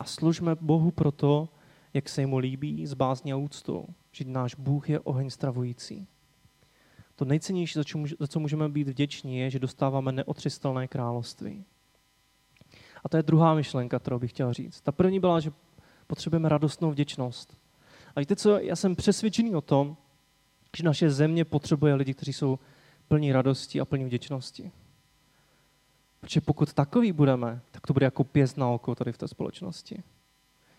a 0.00 0.04
služme 0.04 0.56
Bohu 0.60 0.90
proto, 0.90 1.48
jak 1.94 2.08
se 2.08 2.26
mu 2.26 2.38
líbí, 2.38 2.86
s 2.86 2.94
bázní 2.94 3.32
a 3.32 3.36
úctou, 3.36 3.86
že 4.12 4.24
náš 4.24 4.54
Bůh 4.54 4.90
je 4.90 5.00
oheň 5.00 5.30
stravující. 5.30 6.06
To 7.16 7.24
nejcennější, 7.24 7.78
za 8.18 8.26
co 8.26 8.40
můžeme 8.40 8.68
být 8.68 8.88
vděční, 8.88 9.38
je, 9.38 9.50
že 9.50 9.58
dostáváme 9.58 10.12
neotřesitelné 10.12 10.88
království. 10.88 11.64
A 13.04 13.08
to 13.08 13.16
je 13.16 13.22
druhá 13.22 13.54
myšlenka, 13.54 13.98
kterou 13.98 14.18
bych 14.18 14.30
chtěl 14.30 14.52
říct. 14.52 14.80
Ta 14.80 14.92
první 14.92 15.20
byla, 15.20 15.40
že 15.40 15.52
potřebujeme 16.06 16.48
radostnou 16.48 16.90
vděčnost. 16.90 17.56
A 18.16 18.20
víte 18.20 18.36
co, 18.36 18.58
já 18.58 18.76
jsem 18.76 18.96
přesvědčený 18.96 19.54
o 19.54 19.60
tom, 19.60 19.96
že 20.76 20.84
naše 20.84 21.10
země 21.10 21.44
potřebuje 21.44 21.94
lidi, 21.94 22.14
kteří 22.14 22.32
jsou 22.32 22.58
plní 23.08 23.32
radosti 23.32 23.80
a 23.80 23.84
plní 23.84 24.04
vděčnosti. 24.04 24.72
Protože 26.20 26.40
pokud 26.40 26.72
takový 26.72 27.12
budeme, 27.12 27.60
tak 27.70 27.86
to 27.86 27.92
bude 27.92 28.04
jako 28.04 28.24
pěst 28.24 28.56
na 28.56 28.68
oko 28.68 28.94
tady 28.94 29.12
v 29.12 29.18
té 29.18 29.28
společnosti. 29.28 30.02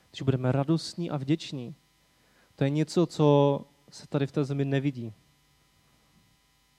Když 0.10 0.21
budeme 0.21 0.51
radostní 0.51 1.12
a 1.12 1.17
vděční, 1.17 1.75
to 2.55 2.63
je 2.63 2.69
něco, 2.69 3.05
co 3.05 3.62
se 3.89 4.07
tady 4.07 4.27
v 4.27 4.31
té 4.31 4.43
zemi 4.43 4.65
nevidí. 4.65 5.13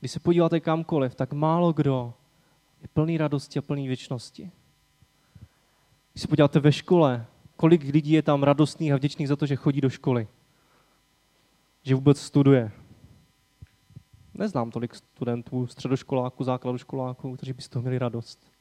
Když 0.00 0.12
se 0.12 0.20
podíváte 0.20 0.60
kamkoliv, 0.60 1.14
tak 1.14 1.32
málo 1.32 1.72
kdo 1.72 2.14
je 2.82 2.88
plný 2.88 3.18
radosti 3.18 3.58
a 3.58 3.62
plný 3.62 3.88
věčnosti. 3.88 4.50
Když 6.12 6.22
se 6.22 6.28
podíváte 6.28 6.60
ve 6.60 6.72
škole, 6.72 7.26
kolik 7.56 7.82
lidí 7.82 8.12
je 8.12 8.22
tam 8.22 8.42
radostných 8.42 8.92
a 8.92 8.96
vděčných 8.96 9.28
za 9.28 9.36
to, 9.36 9.46
že 9.46 9.56
chodí 9.56 9.80
do 9.80 9.90
školy. 9.90 10.28
Že 11.82 11.94
vůbec 11.94 12.20
studuje. 12.20 12.72
Neznám 14.34 14.70
tolik 14.70 14.94
studentů, 14.94 15.66
středoškoláků, 15.66 16.44
základoškoláků, 16.44 17.36
kteří 17.36 17.52
by 17.52 17.62
z 17.62 17.68
toho 17.68 17.82
měli 17.82 17.98
radost. 17.98 18.51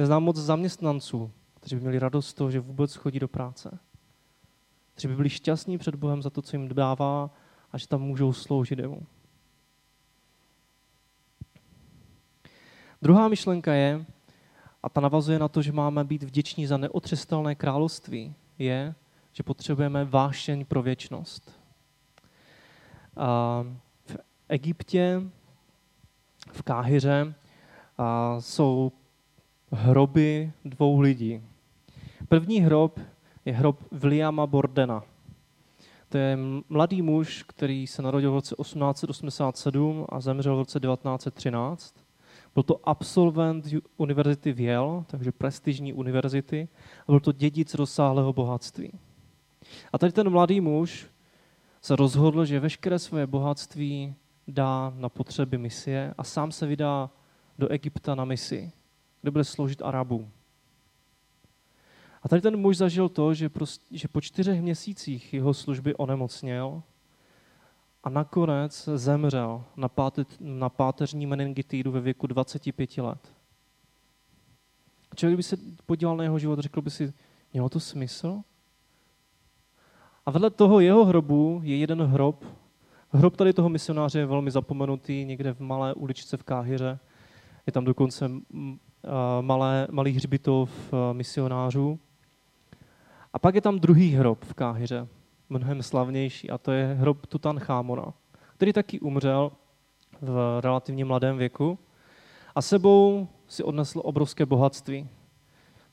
Neznám 0.00 0.22
moc 0.22 0.36
zaměstnanců, 0.36 1.32
kteří 1.54 1.76
by 1.76 1.80
měli 1.80 1.98
radost 1.98 2.28
z 2.28 2.34
toho, 2.34 2.50
že 2.50 2.60
vůbec 2.60 2.94
chodí 2.94 3.18
do 3.18 3.28
práce. 3.28 3.78
Kteří 4.92 5.08
by 5.08 5.16
byli 5.16 5.30
šťastní 5.30 5.78
před 5.78 5.94
Bohem 5.94 6.22
za 6.22 6.30
to, 6.30 6.42
co 6.42 6.56
jim 6.56 6.68
dává 6.68 7.30
a 7.72 7.78
že 7.78 7.88
tam 7.88 8.02
můžou 8.02 8.32
sloužit 8.32 8.78
jemu. 8.78 9.06
Druhá 13.02 13.28
myšlenka 13.28 13.72
je, 13.72 14.04
a 14.82 14.88
ta 14.88 15.00
navazuje 15.00 15.38
na 15.38 15.48
to, 15.48 15.62
že 15.62 15.72
máme 15.72 16.04
být 16.04 16.22
vděční 16.22 16.66
za 16.66 16.76
neotřestelné 16.76 17.54
království, 17.54 18.34
je, 18.58 18.94
že 19.32 19.42
potřebujeme 19.42 20.04
vášeň 20.04 20.64
pro 20.64 20.82
věčnost. 20.82 21.60
A 23.16 23.62
v 24.06 24.16
Egyptě, 24.48 25.22
v 26.52 26.62
Káhyře, 26.62 27.34
jsou 28.38 28.92
hroby 29.70 30.52
dvou 30.64 31.00
lidí. 31.00 31.42
První 32.28 32.60
hrob 32.60 33.00
je 33.44 33.52
hrob 33.52 33.80
Williama 33.92 34.46
Bordena. 34.46 35.02
To 36.08 36.18
je 36.18 36.38
mladý 36.68 37.02
muž, 37.02 37.44
který 37.46 37.86
se 37.86 38.02
narodil 38.02 38.30
v 38.30 38.34
roce 38.34 38.54
1887 38.60 40.06
a 40.08 40.20
zemřel 40.20 40.56
v 40.56 40.58
roce 40.58 40.80
1913. 40.80 41.94
Byl 42.54 42.62
to 42.62 42.88
absolvent 42.88 43.64
univerzity 43.96 44.52
v 44.52 44.60
Yale, 44.60 45.04
takže 45.06 45.32
prestižní 45.32 45.92
univerzity, 45.92 46.68
a 47.00 47.12
byl 47.12 47.20
to 47.20 47.32
dědic 47.32 47.74
rozsáhlého 47.74 48.32
bohatství. 48.32 48.92
A 49.92 49.98
tady 49.98 50.12
ten 50.12 50.30
mladý 50.30 50.60
muž 50.60 51.06
se 51.82 51.96
rozhodl, 51.96 52.44
že 52.44 52.60
veškeré 52.60 52.98
svoje 52.98 53.26
bohatství 53.26 54.14
dá 54.48 54.92
na 54.96 55.08
potřeby 55.08 55.58
misie 55.58 56.14
a 56.18 56.24
sám 56.24 56.52
se 56.52 56.66
vydá 56.66 57.10
do 57.58 57.68
Egypta 57.68 58.14
na 58.14 58.24
misi, 58.24 58.72
kde 59.22 59.30
bude 59.30 59.44
sloužit 59.44 59.82
Arabům. 59.82 60.30
A 62.22 62.28
tady 62.28 62.42
ten 62.42 62.56
muž 62.56 62.76
zažil 62.76 63.08
to, 63.08 63.34
že, 63.34 63.48
prostě, 63.48 63.98
že 63.98 64.08
po 64.08 64.20
čtyřech 64.20 64.62
měsících 64.62 65.34
jeho 65.34 65.54
služby 65.54 65.94
onemocněl 65.94 66.82
a 68.04 68.10
nakonec 68.10 68.88
zemřel 68.94 69.64
na, 69.76 69.88
páte, 69.88 70.24
na 70.40 70.68
páteřní 70.68 71.26
meningitídu 71.26 71.92
ve 71.92 72.00
věku 72.00 72.26
25 72.26 72.98
let. 72.98 73.32
Člověk 75.16 75.36
by 75.36 75.42
se 75.42 75.56
podíval 75.86 76.16
na 76.16 76.24
jeho 76.24 76.38
život 76.38 76.58
a 76.58 76.62
řekl 76.62 76.82
by 76.82 76.90
si, 76.90 77.12
mělo 77.52 77.68
to 77.68 77.80
smysl? 77.80 78.40
A 80.26 80.30
vedle 80.30 80.50
toho 80.50 80.80
jeho 80.80 81.04
hrobu 81.04 81.60
je 81.64 81.76
jeden 81.76 82.02
hrob. 82.02 82.44
Hrob 83.10 83.36
tady 83.36 83.52
toho 83.52 83.68
misionáře 83.68 84.18
je 84.18 84.26
velmi 84.26 84.50
zapomenutý, 84.50 85.24
někde 85.24 85.54
v 85.54 85.60
malé 85.60 85.94
uličce 85.94 86.36
v 86.36 86.42
Káhyře. 86.42 86.98
Je 87.66 87.72
tam 87.72 87.84
dokonce 87.84 88.30
malé, 89.40 89.88
malý 89.90 90.12
hřbitov 90.12 90.70
misionářů. 91.12 91.98
A 93.32 93.38
pak 93.38 93.54
je 93.54 93.60
tam 93.60 93.78
druhý 93.78 94.10
hrob 94.10 94.44
v 94.44 94.54
Káhyře, 94.54 95.08
mnohem 95.48 95.82
slavnější, 95.82 96.50
a 96.50 96.58
to 96.58 96.72
je 96.72 96.96
hrob 97.00 97.26
Tutanchámona, 97.26 98.12
který 98.56 98.72
taky 98.72 99.00
umřel 99.00 99.52
v 100.20 100.60
relativně 100.60 101.04
mladém 101.04 101.38
věku 101.38 101.78
a 102.54 102.62
sebou 102.62 103.28
si 103.46 103.62
odnesl 103.62 104.00
obrovské 104.04 104.46
bohatství. 104.46 105.08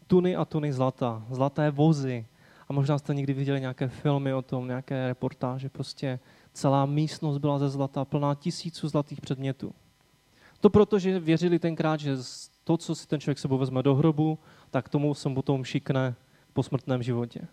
Tuny 0.07 0.35
a 0.35 0.45
tuny 0.45 0.73
zlata, 0.73 1.25
zlaté 1.29 1.71
vozy. 1.71 2.25
A 2.69 2.73
možná 2.73 2.97
jste 2.97 3.13
někdy 3.13 3.33
viděli 3.33 3.61
nějaké 3.61 3.87
filmy 3.87 4.33
o 4.33 4.41
tom, 4.41 4.67
nějaké 4.67 5.07
reportáže. 5.07 5.69
Prostě 5.69 6.19
celá 6.53 6.85
místnost 6.85 7.37
byla 7.37 7.59
ze 7.59 7.69
zlata, 7.69 8.05
plná 8.05 8.35
tisíců 8.35 8.87
zlatých 8.87 9.21
předmětů. 9.21 9.73
To 10.59 10.69
proto, 10.69 10.99
že 10.99 11.19
věřili 11.19 11.59
tenkrát, 11.59 11.99
že 11.99 12.17
to, 12.67 12.77
co 12.77 12.95
si 12.95 13.07
ten 13.07 13.19
člověk 13.19 13.39
sebou 13.39 13.57
vezme 13.57 13.83
do 13.83 13.95
hrobu, 13.95 14.39
tak 14.69 14.89
tomu 14.89 15.13
se 15.13 15.29
potom 15.29 15.63
šikne 15.63 16.15
v 16.49 16.53
posmrtném 16.53 17.03
životě. 17.03 17.47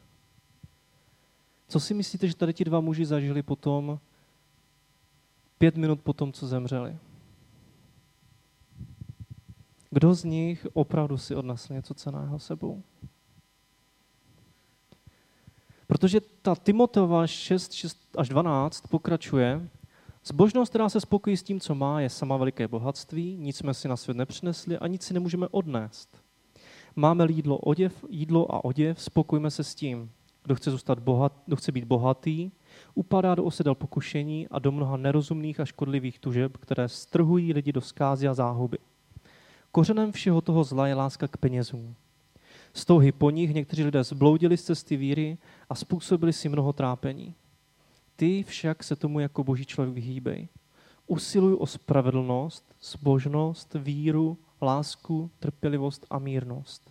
Co 1.68 1.80
si 1.80 1.94
myslíte, 1.94 2.28
že 2.28 2.37
tady 2.37 2.54
ti 2.54 2.64
dva 2.64 2.80
muži 2.80 3.04
zažili 3.04 3.42
potom, 3.42 4.00
pět 5.59 5.76
minut 5.76 6.00
potom, 6.00 6.33
co 6.33 6.47
zemřeli? 6.47 6.99
Kdo 9.90 10.14
z 10.14 10.25
nich 10.25 10.66
opravdu 10.73 11.18
si 11.18 11.35
odnesl 11.35 11.73
něco 11.73 11.94
ceného 11.94 12.38
sebou? 12.38 12.83
Protože 15.87 16.21
ta 16.21 16.54
Timotova 16.54 17.26
6, 17.26 17.73
6 17.73 17.99
až 18.18 18.28
12 18.28 18.87
pokračuje. 18.87 19.68
Zbožnost, 20.26 20.71
která 20.71 20.88
se 20.88 21.00
spokojí 21.00 21.37
s 21.37 21.43
tím, 21.43 21.61
co 21.61 21.75
má, 21.75 22.00
je 22.00 22.11
sama 22.11 22.37
veliké 22.37 22.69
bohatství, 22.69 23.37
nic 23.37 23.57
jsme 23.57 23.75
si 23.75 23.88
na 23.88 23.97
svět 23.97 24.16
nepřinesli 24.16 24.78
a 24.78 24.87
nic 24.87 25.02
si 25.02 25.14
nemůžeme 25.14 25.49
odnést. 25.50 26.19
Máme 26.97 27.26
jídlo, 27.28 27.59
oděv, 27.59 28.04
jídlo 28.09 28.54
a 28.54 28.64
oděv, 28.64 29.02
spokojíme 29.02 29.50
se 29.50 29.64
s 29.64 29.75
tím. 29.75 30.11
Kdo 30.43 30.54
chce, 30.54 30.71
zůstat 30.71 30.99
bohat, 30.99 31.43
kdo 31.47 31.57
chce 31.57 31.73
být 31.73 31.85
bohatý, 31.85 32.50
upadá 32.95 33.35
do 33.35 33.45
osedel 33.45 33.75
pokušení 33.75 34.49
a 34.49 34.59
do 34.59 34.73
mnoha 34.73 34.97
nerozumných 34.97 35.61
a 35.61 35.64
škodlivých 35.64 36.19
tužeb, 36.19 36.57
které 36.57 36.88
strhují 36.88 37.52
lidi 37.52 37.73
do 37.73 37.81
skázy 37.81 38.28
a 38.28 38.35
záhuby. 38.35 38.78
Kořenem 39.73 40.12
všeho 40.12 40.40
toho 40.40 40.64
zla 40.64 40.87
je 40.87 40.95
láska 40.95 41.28
k 41.28 41.37
penězům. 41.37 41.95
Z 42.73 42.85
touhy 42.85 43.12
po 43.12 43.31
nich 43.31 43.54
někteří 43.54 43.85
lidé 43.85 44.04
zbloudili 44.04 44.57
z 44.57 44.62
cesty 44.62 44.97
víry 44.97 45.38
a 45.69 45.75
způsobili 45.75 46.33
si 46.33 46.49
mnoho 46.49 46.73
trápení. 46.73 47.35
Ty 48.16 48.42
však 48.42 48.85
se 48.85 48.97
tomu 48.97 49.21
jako 49.21 49.44
boží 49.44 49.64
člověk 49.64 49.94
vyhýbej. 49.94 50.49
Usiluj 51.06 51.56
o 51.59 51.66
spravedlnost, 51.66 52.75
zbožnost, 52.83 53.75
víru, 53.75 54.38
lásku, 54.62 55.30
trpělivost 55.38 56.06
a 56.11 56.18
mírnost. 56.18 56.90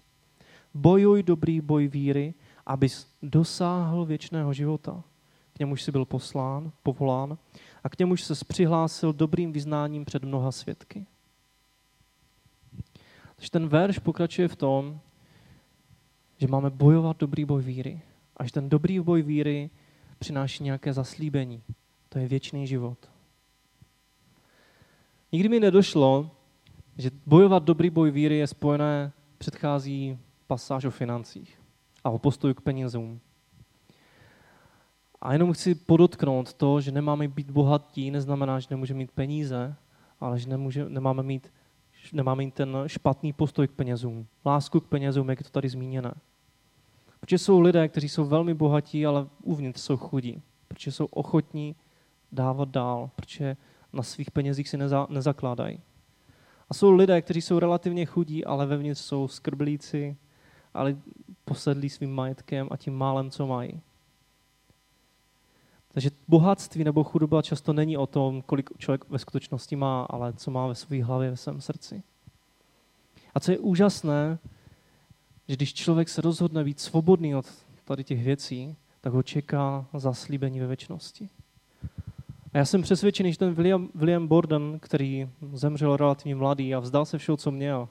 Bojuj 0.73 1.23
dobrý 1.23 1.61
boj 1.61 1.87
víry, 1.87 2.33
abys 2.65 3.07
dosáhl 3.21 4.05
věčného 4.05 4.53
života. 4.53 5.03
K 5.53 5.59
němuž 5.59 5.83
jsi 5.83 5.91
byl 5.91 6.05
poslán, 6.05 6.71
povolán 6.83 7.37
a 7.83 7.89
k 7.89 7.99
němuž 7.99 8.23
se 8.23 8.45
přihlásil 8.47 9.13
dobrým 9.13 9.51
vyznáním 9.51 10.05
před 10.05 10.23
mnoha 10.23 10.51
svědky. 10.51 11.05
Takže 13.36 13.51
ten 13.51 13.67
verš 13.67 13.99
pokračuje 13.99 14.47
v 14.47 14.55
tom, 14.55 14.99
že 16.38 16.47
máme 16.47 16.69
bojovat 16.69 17.17
dobrý 17.17 17.45
boj 17.45 17.63
víry. 17.63 18.01
A 18.38 18.45
že 18.45 18.51
ten 18.51 18.69
dobrý 18.69 18.99
boj 18.99 19.21
víry 19.21 19.69
přináší 20.23 20.63
nějaké 20.63 20.93
zaslíbení. 20.93 21.62
To 22.09 22.19
je 22.19 22.27
věčný 22.27 22.67
život. 22.67 22.97
Nikdy 25.31 25.49
mi 25.49 25.59
nedošlo, 25.59 26.31
že 26.97 27.12
bojovat 27.25 27.63
dobrý 27.63 27.89
boj 27.89 28.12
víry 28.12 28.38
je 28.38 28.47
spojené, 28.47 29.12
předchází 29.38 30.19
pasáž 30.47 30.86
o 30.86 30.91
financích 30.91 31.59
a 32.03 32.09
o 32.09 32.19
postoju 32.19 32.53
k 32.53 32.62
penězům. 32.62 33.19
A 35.21 35.33
jenom 35.33 35.53
chci 35.53 35.75
podotknout 35.75 36.53
to, 36.53 36.81
že 36.81 36.91
nemáme 36.91 37.27
být 37.27 37.51
bohatí, 37.51 38.12
neznamená, 38.12 38.59
že 38.59 38.67
nemůžeme 38.69 38.97
mít 38.97 39.12
peníze, 39.12 39.75
ale 40.19 40.39
že 40.39 40.49
nemůže, 40.49 40.89
nemáme 40.89 41.23
mít 41.23 41.51
nemáme 42.13 42.43
mít 42.43 42.53
ten 42.53 42.77
špatný 42.88 43.33
postoj 43.33 43.67
k 43.67 43.71
penězům, 43.71 44.27
lásku 44.45 44.79
k 44.79 44.88
penězům, 44.88 45.29
jak 45.29 45.39
je 45.39 45.43
to 45.43 45.49
tady 45.49 45.69
zmíněné. 45.69 46.13
Protože 47.23 47.38
jsou 47.38 47.59
lidé, 47.59 47.88
kteří 47.88 48.09
jsou 48.09 48.25
velmi 48.25 48.53
bohatí, 48.53 49.05
ale 49.05 49.27
uvnitř 49.43 49.81
jsou 49.81 49.97
chudí. 49.97 50.41
Protože 50.67 50.91
jsou 50.91 51.05
ochotní 51.05 51.75
dávat 52.31 52.69
dál, 52.69 53.09
protože 53.15 53.57
na 53.93 54.03
svých 54.03 54.31
penězích 54.31 54.69
si 54.69 54.77
neza, 54.77 55.07
nezakládají. 55.09 55.79
A 56.69 56.73
jsou 56.73 56.91
lidé, 56.91 57.21
kteří 57.21 57.41
jsou 57.41 57.59
relativně 57.59 58.05
chudí, 58.05 58.45
ale 58.45 58.65
vevnitř 58.65 59.01
jsou 59.01 59.27
skrblíci, 59.27 60.17
ale 60.73 60.97
posedlí 61.45 61.89
svým 61.89 62.12
majetkem 62.12 62.67
a 62.71 62.77
tím 62.77 62.93
málem, 62.93 63.31
co 63.31 63.47
mají. 63.47 63.81
Takže 65.88 66.09
bohatství 66.27 66.83
nebo 66.83 67.03
chudoba 67.03 67.41
často 67.41 67.73
není 67.73 67.97
o 67.97 68.07
tom, 68.07 68.41
kolik 68.41 68.69
člověk 68.77 69.09
ve 69.09 69.19
skutečnosti 69.19 69.75
má, 69.75 70.03
ale 70.09 70.33
co 70.33 70.51
má 70.51 70.67
ve 70.67 70.75
své 70.75 71.03
hlavě, 71.03 71.29
ve 71.29 71.38
svém 71.38 71.62
srdci. 71.62 72.03
A 73.36 73.39
co 73.39 73.51
je 73.51 73.59
úžasné, 73.59 74.39
že 75.47 75.56
když 75.56 75.73
člověk 75.73 76.10
se 76.10 76.21
rozhodne 76.21 76.63
být 76.63 76.79
svobodný 76.79 77.36
od 77.36 77.45
tady 77.86 78.03
těch 78.03 78.23
věcí, 78.23 78.75
tak 79.01 79.13
ho 79.13 79.23
čeká 79.23 79.86
zaslíbení 79.93 80.60
ve 80.60 80.67
věčnosti. 80.67 81.29
A 82.53 82.58
já 82.58 82.65
jsem 82.65 82.82
přesvědčený, 82.82 83.32
že 83.32 83.38
ten 83.38 83.53
William, 83.53 83.89
William 83.95 84.27
Borden, 84.27 84.79
který 84.79 85.29
zemřel 85.53 85.97
relativně 85.97 86.36
mladý 86.36 86.75
a 86.75 86.79
vzdal 86.79 87.06
se 87.06 87.17
všeho, 87.17 87.38
co 87.38 87.51
měl, 87.51 87.89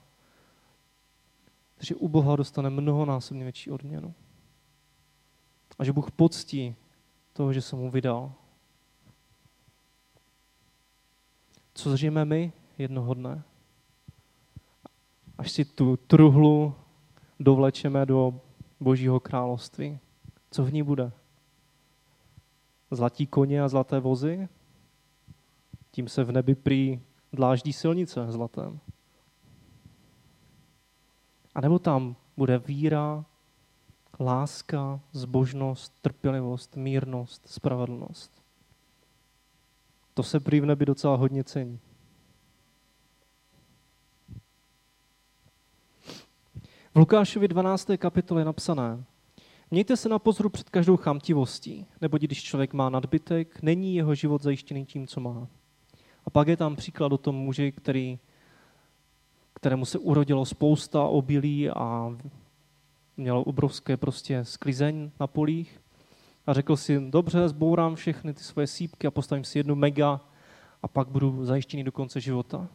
že 1.81 1.95
u 1.95 2.09
Boha 2.09 2.37
dostane 2.37 2.71
mnohonásobně 2.71 3.43
větší 3.43 3.71
odměnu. 3.71 4.15
A 5.79 5.85
že 5.85 5.93
Bůh 5.93 6.11
poctí 6.11 6.75
toho, 7.33 7.53
že 7.53 7.63
jsem 7.63 7.79
mu 7.79 7.91
vydal. 7.91 8.33
Co 11.75 11.91
zřejmě 11.91 12.25
my 12.25 12.53
jednoho 12.79 13.15
dne? 13.15 13.43
Až 15.39 15.51
si 15.51 15.65
tu 15.65 15.97
truhlu 15.97 16.75
dovlečeme 17.43 18.07
do 18.07 18.41
Božího 18.81 19.21
království. 19.21 19.99
Co 20.51 20.65
v 20.65 20.73
ní 20.73 20.83
bude? 20.83 21.13
Zlatí 22.91 23.27
koně 23.27 23.63
a 23.63 23.69
zlaté 23.69 24.01
vozy? 24.01 24.49
Tím 25.91 26.09
se 26.09 26.25
v 26.25 26.33
nebi 26.33 26.55
prý 26.55 27.01
dláždí 27.33 27.73
silnice 27.73 28.33
zlatem. 28.33 28.81
A 31.55 31.61
nebo 31.61 31.79
tam 31.79 32.17
bude 32.37 32.59
víra, 32.59 33.25
láska, 34.21 35.01
zbožnost, 35.13 36.03
trpělivost, 36.03 36.77
mírnost, 36.77 37.49
spravedlnost. 37.49 38.43
To 40.15 40.23
se 40.23 40.41
prý 40.41 40.61
v 40.61 40.67
nebi 40.67 40.87
docela 40.87 41.17
hodně 41.17 41.45
cení. 41.45 41.81
V 46.95 46.99
Lukášovi 46.99 47.49
12. 47.49 47.91
kapitole 47.99 48.41
je 48.41 48.45
napsané, 48.45 49.05
Mějte 49.71 49.97
se 49.97 50.09
na 50.09 50.19
pozoru 50.19 50.49
před 50.49 50.71
každou 50.71 50.97
chamtivostí, 50.97 51.87
nebo 52.01 52.19
když 52.19 52.43
člověk 52.43 52.73
má 52.73 52.91
nadbytek, 52.91 53.63
není 53.63 53.95
jeho 53.95 54.15
život 54.15 54.43
zajištěný 54.43 54.87
tím, 54.87 55.07
co 55.07 55.21
má. 55.21 55.49
A 56.25 56.31
pak 56.31 56.49
je 56.49 56.57
tam 56.57 56.77
příklad 56.77 57.13
o 57.13 57.19
tom 57.19 57.35
muži, 57.35 57.73
který, 57.73 58.19
kterému 59.55 59.85
se 59.85 59.99
urodilo 59.99 60.45
spousta 60.45 61.03
obilí 61.03 61.71
a 61.71 62.17
měl 63.17 63.45
obrovské 63.47 63.97
prostě 63.97 64.45
sklizeň 64.45 65.11
na 65.21 65.27
polích 65.27 65.81
a 66.47 66.53
řekl 66.53 66.77
si, 66.77 67.11
dobře, 67.11 67.49
zbourám 67.49 67.95
všechny 67.95 68.35
ty 68.35 68.43
svoje 68.43 68.67
sípky 68.67 69.07
a 69.07 69.11
postavím 69.11 69.45
si 69.45 69.59
jednu 69.59 69.75
mega 69.75 70.21
a 70.83 70.89
pak 70.89 71.09
budu 71.09 71.45
zajištěný 71.45 71.85
do 71.85 71.93
konce 71.93 72.21
života. 72.21 72.69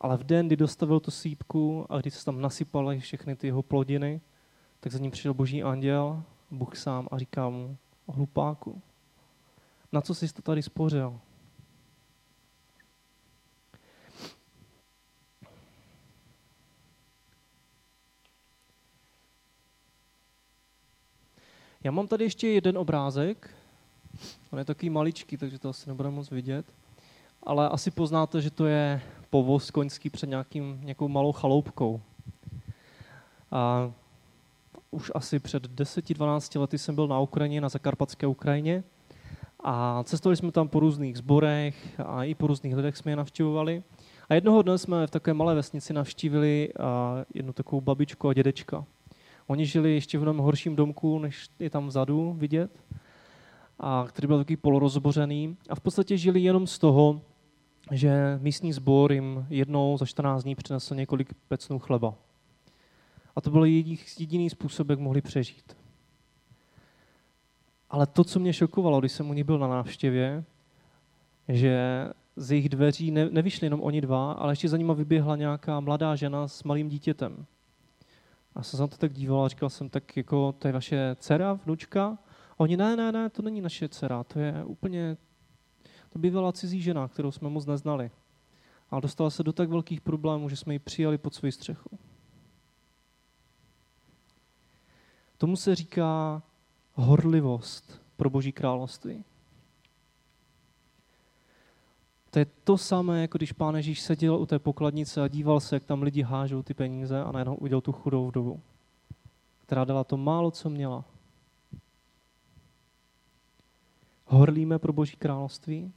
Ale 0.00 0.16
v 0.16 0.24
den, 0.24 0.46
kdy 0.46 0.56
dostavil 0.56 1.00
tu 1.00 1.10
sípku 1.10 1.86
a 1.88 2.00
když 2.00 2.14
se 2.14 2.24
tam 2.24 2.40
nasypaly 2.40 3.00
všechny 3.00 3.36
ty 3.36 3.46
jeho 3.46 3.62
plodiny, 3.62 4.20
tak 4.80 4.92
za 4.92 4.98
ním 4.98 5.10
přišel 5.10 5.34
boží 5.34 5.62
anděl, 5.62 6.22
Bůh 6.50 6.76
sám 6.76 7.08
a 7.10 7.18
říká 7.18 7.48
mu, 7.48 7.76
hlupáku, 8.08 8.82
na 9.92 10.00
co 10.00 10.14
jsi 10.14 10.34
to 10.34 10.42
tady 10.42 10.62
spořil? 10.62 11.20
Já 21.84 21.90
mám 21.90 22.08
tady 22.08 22.24
ještě 22.24 22.48
jeden 22.48 22.78
obrázek. 22.78 23.50
On 24.50 24.58
je 24.58 24.64
takový 24.64 24.90
maličký, 24.90 25.36
takže 25.36 25.58
to 25.58 25.68
asi 25.68 25.88
nebude 25.88 26.10
moc 26.10 26.30
vidět. 26.30 26.66
Ale 27.42 27.68
asi 27.68 27.90
poznáte, 27.90 28.40
že 28.40 28.50
to 28.50 28.66
je 28.66 29.02
povoz 29.30 29.70
koňský 29.70 30.10
před 30.10 30.28
nějakým, 30.28 30.80
nějakou 30.82 31.08
malou 31.08 31.32
chaloupkou. 31.32 32.00
A 33.50 33.92
už 34.90 35.12
asi 35.14 35.38
před 35.38 35.66
10-12 35.66 36.60
lety 36.60 36.78
jsem 36.78 36.94
byl 36.94 37.08
na 37.08 37.20
Ukrajině, 37.20 37.60
na 37.60 37.68
zakarpatské 37.68 38.26
Ukrajině. 38.26 38.84
A 39.64 40.02
cestovali 40.02 40.36
jsme 40.36 40.52
tam 40.52 40.68
po 40.68 40.80
různých 40.80 41.16
zborech 41.16 42.00
a 42.06 42.24
i 42.24 42.34
po 42.34 42.46
různých 42.46 42.76
lidech 42.76 42.96
jsme 42.96 43.12
je 43.12 43.16
navštěvovali. 43.16 43.82
A 44.28 44.34
jednoho 44.34 44.62
dne 44.62 44.78
jsme 44.78 45.06
v 45.06 45.10
takové 45.10 45.34
malé 45.34 45.54
vesnici 45.54 45.92
navštívili 45.92 46.72
jednu 47.34 47.52
takovou 47.52 47.80
babičku 47.80 48.28
a 48.28 48.34
dědečka. 48.34 48.84
Oni 49.46 49.66
žili 49.66 49.94
ještě 49.94 50.18
v 50.18 50.22
mnohem 50.22 50.38
horším 50.38 50.76
domku, 50.76 51.18
než 51.18 51.48
je 51.58 51.70
tam 51.70 51.86
vzadu 51.86 52.32
vidět, 52.38 52.70
a 53.80 54.04
který 54.08 54.26
byl 54.26 54.38
takový 54.38 54.56
polorozbořený. 54.56 55.56
A 55.68 55.74
v 55.74 55.80
podstatě 55.80 56.16
žili 56.16 56.40
jenom 56.40 56.66
z 56.66 56.78
toho, 56.78 57.20
že 57.90 58.38
místní 58.42 58.72
sbor 58.72 59.12
jim 59.12 59.46
jednou 59.50 59.98
za 59.98 60.06
14 60.06 60.42
dní 60.42 60.54
přinesl 60.54 60.94
několik 60.94 61.34
pecnů 61.48 61.78
chleba. 61.78 62.14
A 63.36 63.40
to 63.40 63.50
byl 63.50 63.64
jediný 63.64 64.50
způsob, 64.50 64.90
jak 64.90 64.98
mohli 64.98 65.20
přežít. 65.20 65.76
Ale 67.90 68.06
to, 68.06 68.24
co 68.24 68.40
mě 68.40 68.52
šokovalo, 68.52 69.00
když 69.00 69.12
jsem 69.12 69.30
u 69.30 69.32
nich 69.32 69.44
byl 69.44 69.58
na 69.58 69.68
návštěvě, 69.68 70.44
že 71.48 72.08
z 72.36 72.50
jejich 72.50 72.68
dveří 72.68 73.10
ne, 73.10 73.30
nevyšli 73.30 73.66
jenom 73.66 73.82
oni 73.82 74.00
dva, 74.00 74.32
ale 74.32 74.52
ještě 74.52 74.68
za 74.68 74.76
nima 74.76 74.94
vyběhla 74.94 75.36
nějaká 75.36 75.80
mladá 75.80 76.16
žena 76.16 76.48
s 76.48 76.64
malým 76.64 76.88
dítětem. 76.88 77.46
A 78.54 78.62
jsem 78.62 78.76
se 78.76 78.82
na 78.82 78.86
to 78.86 78.96
tak 78.96 79.12
díval 79.12 79.44
a 79.44 79.48
říkal 79.48 79.70
jsem, 79.70 79.88
tak 79.88 80.16
jako, 80.16 80.54
to 80.58 80.68
je 80.68 80.72
vaše 80.72 81.16
dcera, 81.20 81.52
vnučka? 81.52 82.18
A 82.52 82.60
oni, 82.60 82.76
ne, 82.76 82.96
ne, 82.96 83.12
ne, 83.12 83.30
to 83.30 83.42
není 83.42 83.60
naše 83.60 83.88
dcera, 83.88 84.24
to 84.24 84.38
je 84.38 84.64
úplně, 84.64 85.16
to 86.12 86.18
bývala 86.18 86.52
cizí 86.52 86.82
žena, 86.82 87.08
kterou 87.08 87.32
jsme 87.32 87.48
moc 87.48 87.66
neznali. 87.66 88.10
Ale 88.90 89.00
dostala 89.00 89.30
se 89.30 89.42
do 89.42 89.52
tak 89.52 89.68
velkých 89.68 90.00
problémů, 90.00 90.48
že 90.48 90.56
jsme 90.56 90.74
ji 90.74 90.78
přijali 90.78 91.18
pod 91.18 91.34
svou 91.34 91.50
střechu. 91.50 91.98
Tomu 95.38 95.56
se 95.56 95.74
říká 95.74 96.42
horlivost 96.94 98.02
pro 98.16 98.30
Boží 98.30 98.52
království. 98.52 99.24
To 102.30 102.38
je 102.38 102.46
to 102.64 102.78
samé, 102.78 103.20
jako 103.20 103.38
když 103.38 103.52
pán 103.52 103.76
Ježíš 103.76 104.00
seděl 104.00 104.36
u 104.36 104.46
té 104.46 104.58
pokladnice 104.58 105.22
a 105.22 105.28
díval 105.28 105.60
se, 105.60 105.76
jak 105.76 105.84
tam 105.84 106.02
lidi 106.02 106.22
hážou 106.22 106.62
ty 106.62 106.74
peníze 106.74 107.22
a 107.22 107.32
najednou 107.32 107.54
udělal 107.54 107.80
tu 107.80 107.92
chudou 107.92 108.26
vdovu, 108.26 108.60
která 109.66 109.84
dala 109.84 110.04
to 110.04 110.16
málo, 110.16 110.50
co 110.50 110.70
měla. 110.70 111.04
Horlíme 114.26 114.78
pro 114.78 114.92
Boží 114.92 115.16
království. 115.16 115.92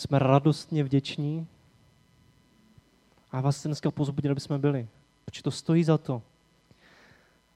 Jsme 0.00 0.18
radostně 0.18 0.84
vděční. 0.84 1.46
A 3.30 3.40
vás 3.40 3.66
dneska 3.66 3.90
pozbudil, 3.90 4.32
aby 4.32 4.40
jsme 4.40 4.58
byli. 4.58 4.88
Protože 5.24 5.42
to 5.42 5.50
stojí 5.50 5.84
za 5.84 5.98
to. 5.98 6.22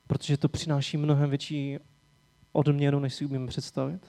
Protože 0.07 0.37
to 0.37 0.49
přináší 0.49 0.97
mnohem 0.97 1.31
větší 1.31 1.79
odměnu, 2.53 3.01
než 3.01 3.15
si 3.15 3.27
umíme 3.27 3.47
představit. 3.47 4.07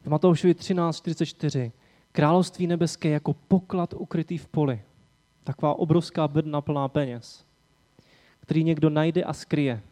V 0.00 0.06
Matoušovi 0.06 0.54
13.44. 0.54 1.72
Království 2.12 2.66
nebeské 2.66 3.08
jako 3.08 3.34
poklad 3.34 3.94
ukrytý 3.94 4.38
v 4.38 4.48
poli. 4.48 4.82
Taková 5.44 5.74
obrovská 5.74 6.28
bedna 6.28 6.60
plná 6.60 6.88
peněz, 6.88 7.44
který 8.40 8.64
někdo 8.64 8.90
najde 8.90 9.24
a 9.24 9.32
skryje. 9.32 9.82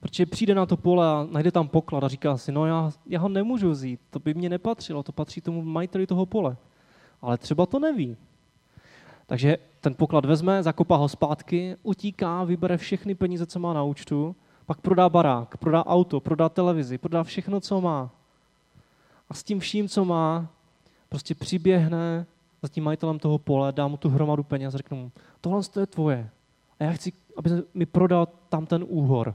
Protože 0.00 0.26
přijde 0.26 0.54
na 0.54 0.66
to 0.66 0.76
pole 0.76 1.06
a 1.06 1.26
najde 1.30 1.50
tam 1.50 1.68
poklad 1.68 2.04
a 2.04 2.08
říká 2.08 2.36
si, 2.36 2.52
no 2.52 2.66
já, 2.66 2.90
já 3.06 3.20
ho 3.20 3.28
nemůžu 3.28 3.70
vzít, 3.70 4.00
to 4.10 4.18
by 4.18 4.34
mě 4.34 4.48
nepatřilo, 4.48 5.02
to 5.02 5.12
patří 5.12 5.40
tomu 5.40 5.62
majiteli 5.62 6.06
toho 6.06 6.26
pole. 6.26 6.56
Ale 7.22 7.38
třeba 7.38 7.66
to 7.66 7.78
neví. 7.78 8.16
Takže 9.26 9.58
ten 9.80 9.94
poklad 9.94 10.24
vezme, 10.24 10.62
zakopá 10.62 10.96
ho 10.96 11.08
zpátky, 11.08 11.76
utíká, 11.82 12.44
vybere 12.44 12.76
všechny 12.76 13.14
peníze, 13.14 13.46
co 13.46 13.58
má 13.58 13.72
na 13.72 13.82
účtu, 13.82 14.36
pak 14.66 14.80
prodá 14.80 15.08
barák, 15.08 15.56
prodá 15.56 15.86
auto, 15.86 16.20
prodá 16.20 16.48
televizi, 16.48 16.98
prodá 16.98 17.22
všechno, 17.22 17.60
co 17.60 17.80
má. 17.80 18.10
A 19.28 19.34
s 19.34 19.42
tím 19.42 19.60
vším, 19.60 19.88
co 19.88 20.04
má, 20.04 20.46
prostě 21.08 21.34
přiběhne 21.34 22.26
za 22.62 22.68
tím 22.68 22.84
majitelem 22.84 23.18
toho 23.18 23.38
pole, 23.38 23.72
dá 23.72 23.88
mu 23.88 23.96
tu 23.96 24.08
hromadu 24.08 24.42
peněz 24.42 24.74
a 24.74 24.78
řekne 24.78 24.96
mu, 24.96 25.12
tohle 25.40 25.60
je 25.80 25.86
tvoje. 25.86 26.30
A 26.80 26.84
já 26.84 26.92
chci, 26.92 27.12
aby 27.36 27.50
mi 27.74 27.86
prodal 27.86 28.28
tam 28.48 28.66
ten 28.66 28.84
úhor. 28.88 29.34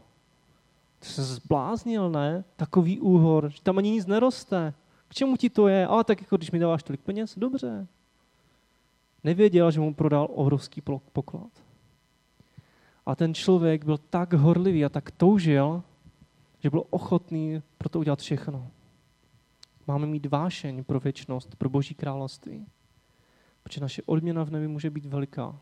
Ty 1.00 1.08
se 1.08 1.24
zbláznil, 1.24 2.10
ne? 2.10 2.44
Takový 2.56 3.00
úhor, 3.00 3.50
že 3.50 3.62
tam 3.62 3.78
ani 3.78 3.92
nic 3.92 4.06
neroste. 4.06 4.74
K 5.08 5.14
čemu 5.14 5.38
ti 5.38 5.50
to 5.50 5.68
je? 5.68 5.88
Ale 5.88 6.04
tak 6.04 6.22
jako 6.22 6.38
když 6.38 6.52
mi 6.52 6.60
dáváš 6.60 6.84
tolik 6.84 7.02
peněz, 7.02 7.38
dobře. 7.38 7.88
Nevěděl, 9.24 9.72
že 9.72 9.80
mu 9.80 9.94
prodal 9.94 10.28
obrovský 10.32 10.82
poklad. 11.14 11.52
A 13.06 13.16
ten 13.16 13.34
člověk 13.34 13.86
byl 13.86 13.98
tak 13.98 14.34
horlivý 14.34 14.86
a 14.86 14.90
tak 14.90 15.12
toužil, 15.12 15.84
že 16.60 16.70
byl 16.70 16.84
ochotný 16.90 17.62
pro 17.78 17.90
to 17.90 18.00
udělat 18.00 18.20
všechno. 18.20 18.68
Máme 19.88 20.08
mít 20.08 20.26
vášeň 20.26 20.84
pro 20.84 21.00
věčnost, 21.00 21.56
pro 21.56 21.70
Boží 21.70 21.96
království. 21.96 22.66
Protože 23.64 23.82
naše 23.82 24.02
odměna 24.06 24.44
v 24.44 24.52
nebi 24.52 24.68
může 24.68 24.90
být 24.90 25.06
veliká. 25.06 25.60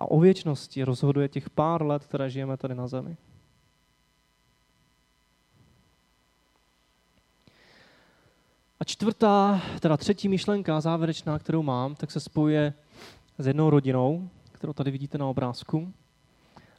A 0.00 0.10
o 0.10 0.20
věčnosti 0.20 0.84
rozhoduje 0.84 1.28
těch 1.28 1.50
pár 1.50 1.82
let, 1.82 2.04
které 2.04 2.30
žijeme 2.30 2.56
tady 2.56 2.74
na 2.74 2.86
zemi. 2.86 3.16
A 8.80 8.84
čtvrtá, 8.84 9.62
teda 9.80 9.96
třetí 9.96 10.28
myšlenka, 10.28 10.80
závěrečná, 10.80 11.38
kterou 11.38 11.62
mám, 11.62 11.94
tak 11.94 12.10
se 12.10 12.20
spojuje 12.20 12.74
s 13.38 13.46
jednou 13.46 13.70
rodinou, 13.70 14.28
kterou 14.52 14.72
tady 14.72 14.90
vidíte 14.90 15.18
na 15.18 15.26
obrázku. 15.26 15.92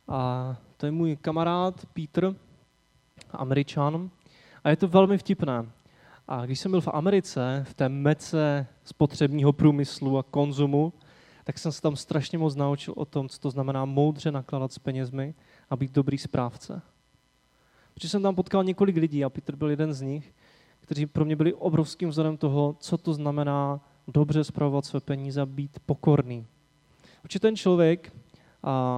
A 0.08 0.56
to 0.78 0.86
je 0.86 0.92
můj 0.92 1.16
kamarád 1.16 1.86
Peter, 1.86 2.36
američan, 3.32 4.10
a 4.64 4.70
je 4.70 4.76
to 4.76 4.88
velmi 4.88 5.18
vtipné. 5.18 5.70
A 6.28 6.46
když 6.46 6.60
jsem 6.60 6.72
byl 6.72 6.82
v 6.82 6.88
Americe, 6.88 7.66
v 7.68 7.74
té 7.74 7.90
mece 7.90 8.68
spotřebního 8.84 9.54
průmyslu 9.54 10.18
a 10.18 10.24
konzumu, 10.24 10.94
tak 11.44 11.60
jsem 11.60 11.72
se 11.72 11.82
tam 11.82 11.96
strašně 11.96 12.38
moc 12.38 12.56
naučil 12.56 12.94
o 12.98 13.06
tom, 13.06 13.30
co 13.30 13.40
to 13.40 13.50
znamená 13.50 13.86
moudře 13.86 14.32
nakládat 14.32 14.74
s 14.74 14.80
penězmi 14.80 15.34
a 15.70 15.76
být 15.76 15.92
dobrý 15.92 16.18
správce. 16.18 16.82
Protože 17.94 18.10
jsem 18.10 18.24
tam 18.24 18.36
potkal 18.36 18.64
několik 18.64 18.96
lidí 18.96 19.26
a 19.26 19.30
Petr 19.30 19.56
byl 19.56 19.70
jeden 19.70 19.94
z 19.94 20.02
nich, 20.02 20.34
kteří 20.80 21.06
pro 21.06 21.26
mě 21.26 21.36
byli 21.36 21.54
obrovským 21.54 22.10
vzorem 22.10 22.38
toho, 22.38 22.76
co 22.80 22.98
to 22.98 23.14
znamená 23.14 23.80
dobře 24.08 24.44
zpravovat 24.44 24.86
své 24.86 25.00
peníze 25.00 25.42
a 25.42 25.46
být 25.46 25.80
pokorný. 25.86 26.46
Protože 27.22 27.40
ten 27.40 27.56
člověk 27.56 28.14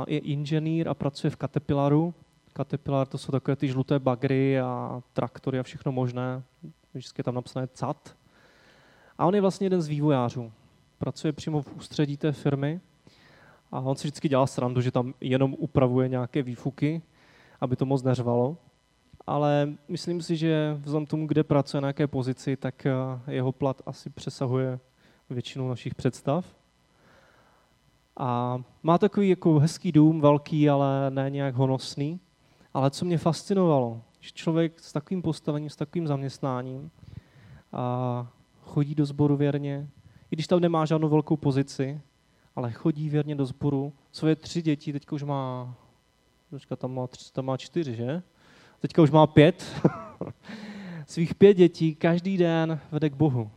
je 0.07 0.19
inženýr 0.19 0.89
a 0.89 0.93
pracuje 0.93 1.31
v 1.31 1.37
Caterpillaru, 1.37 2.13
Caterpillar 2.57 3.07
to 3.07 3.17
jsou 3.17 3.31
takové 3.31 3.55
ty 3.55 3.67
žluté 3.67 3.99
bagry 3.99 4.59
a 4.59 5.01
traktory 5.13 5.59
a 5.59 5.63
všechno 5.63 5.91
možné. 5.91 6.43
Vždycky 6.93 7.19
je 7.19 7.23
tam 7.23 7.35
napsané 7.35 7.67
CAT. 7.67 8.15
A 9.17 9.25
on 9.25 9.35
je 9.35 9.41
vlastně 9.41 9.65
jeden 9.65 9.81
z 9.81 9.87
vývojářů. 9.87 10.51
Pracuje 11.03 11.33
přímo 11.33 11.61
v 11.61 11.75
ústředí 11.75 12.17
té 12.17 12.31
firmy 12.31 12.81
a 13.71 13.79
on 13.79 13.95
si 13.95 14.07
vždycky 14.07 14.29
dělá 14.29 14.47
srandu, 14.47 14.81
že 14.81 14.91
tam 14.91 15.13
jenom 15.21 15.55
upravuje 15.59 16.09
nějaké 16.09 16.43
výfuky, 16.43 17.01
aby 17.61 17.75
to 17.75 17.85
moc 17.85 18.03
neřvalo. 18.03 18.57
Ale 19.27 19.73
myslím 19.87 20.21
si, 20.21 20.35
že 20.35 20.77
vzhledem 20.81 21.05
tomu, 21.05 21.27
kde 21.27 21.43
pracuje, 21.43 21.81
na 21.81 21.87
jaké 21.87 22.07
pozici, 22.07 22.57
tak 22.57 22.85
eh, 22.85 22.91
jeho 23.31 23.51
plat 23.51 23.81
asi 23.85 24.09
přesahuje 24.09 24.79
většinu 25.29 25.69
našich 25.69 25.95
představ. 25.95 26.45
A 28.17 28.59
má 28.83 28.97
takový 28.97 29.29
jako 29.29 29.59
hezký 29.59 29.91
dům, 29.91 30.21
velký, 30.21 30.69
ale 30.69 31.11
ne 31.11 31.29
nějak 31.29 31.55
honosný. 31.55 32.19
Ale 32.73 32.91
co 32.91 33.05
mě 33.05 33.17
fascinovalo, 33.17 34.01
že 34.19 34.31
člověk 34.31 34.79
s 34.79 34.93
takovým 34.93 35.21
postavením, 35.21 35.69
s 35.69 35.75
takovým 35.75 36.07
zaměstnáním 36.07 36.91
a 37.73 38.27
chodí 38.61 38.95
do 38.95 39.05
sboru 39.05 39.37
věrně, 39.37 39.89
když 40.33 40.47
tam 40.47 40.59
nemá 40.59 40.85
žádnou 40.85 41.09
velkou 41.09 41.37
pozici, 41.37 42.01
ale 42.55 42.71
chodí 42.71 43.09
věrně 43.09 43.35
do 43.35 43.45
sboru. 43.45 43.93
Svoje 44.11 44.35
tři 44.35 44.61
děti, 44.61 44.93
teďka 44.93 45.15
už 45.15 45.23
má, 45.23 45.75
teďka 46.51 46.75
tam 46.75 46.95
má, 46.95 47.07
tři, 47.07 47.33
tam 47.33 47.45
má 47.45 47.57
čtyři, 47.57 47.95
že? 47.95 48.21
Teďka 48.79 49.01
už 49.01 49.11
má 49.11 49.27
pět. 49.27 49.81
Svých 51.07 51.35
pět 51.35 51.53
dětí 51.53 51.95
každý 51.95 52.37
den 52.37 52.79
vede 52.91 53.09
k 53.09 53.13
Bohu. 53.13 53.51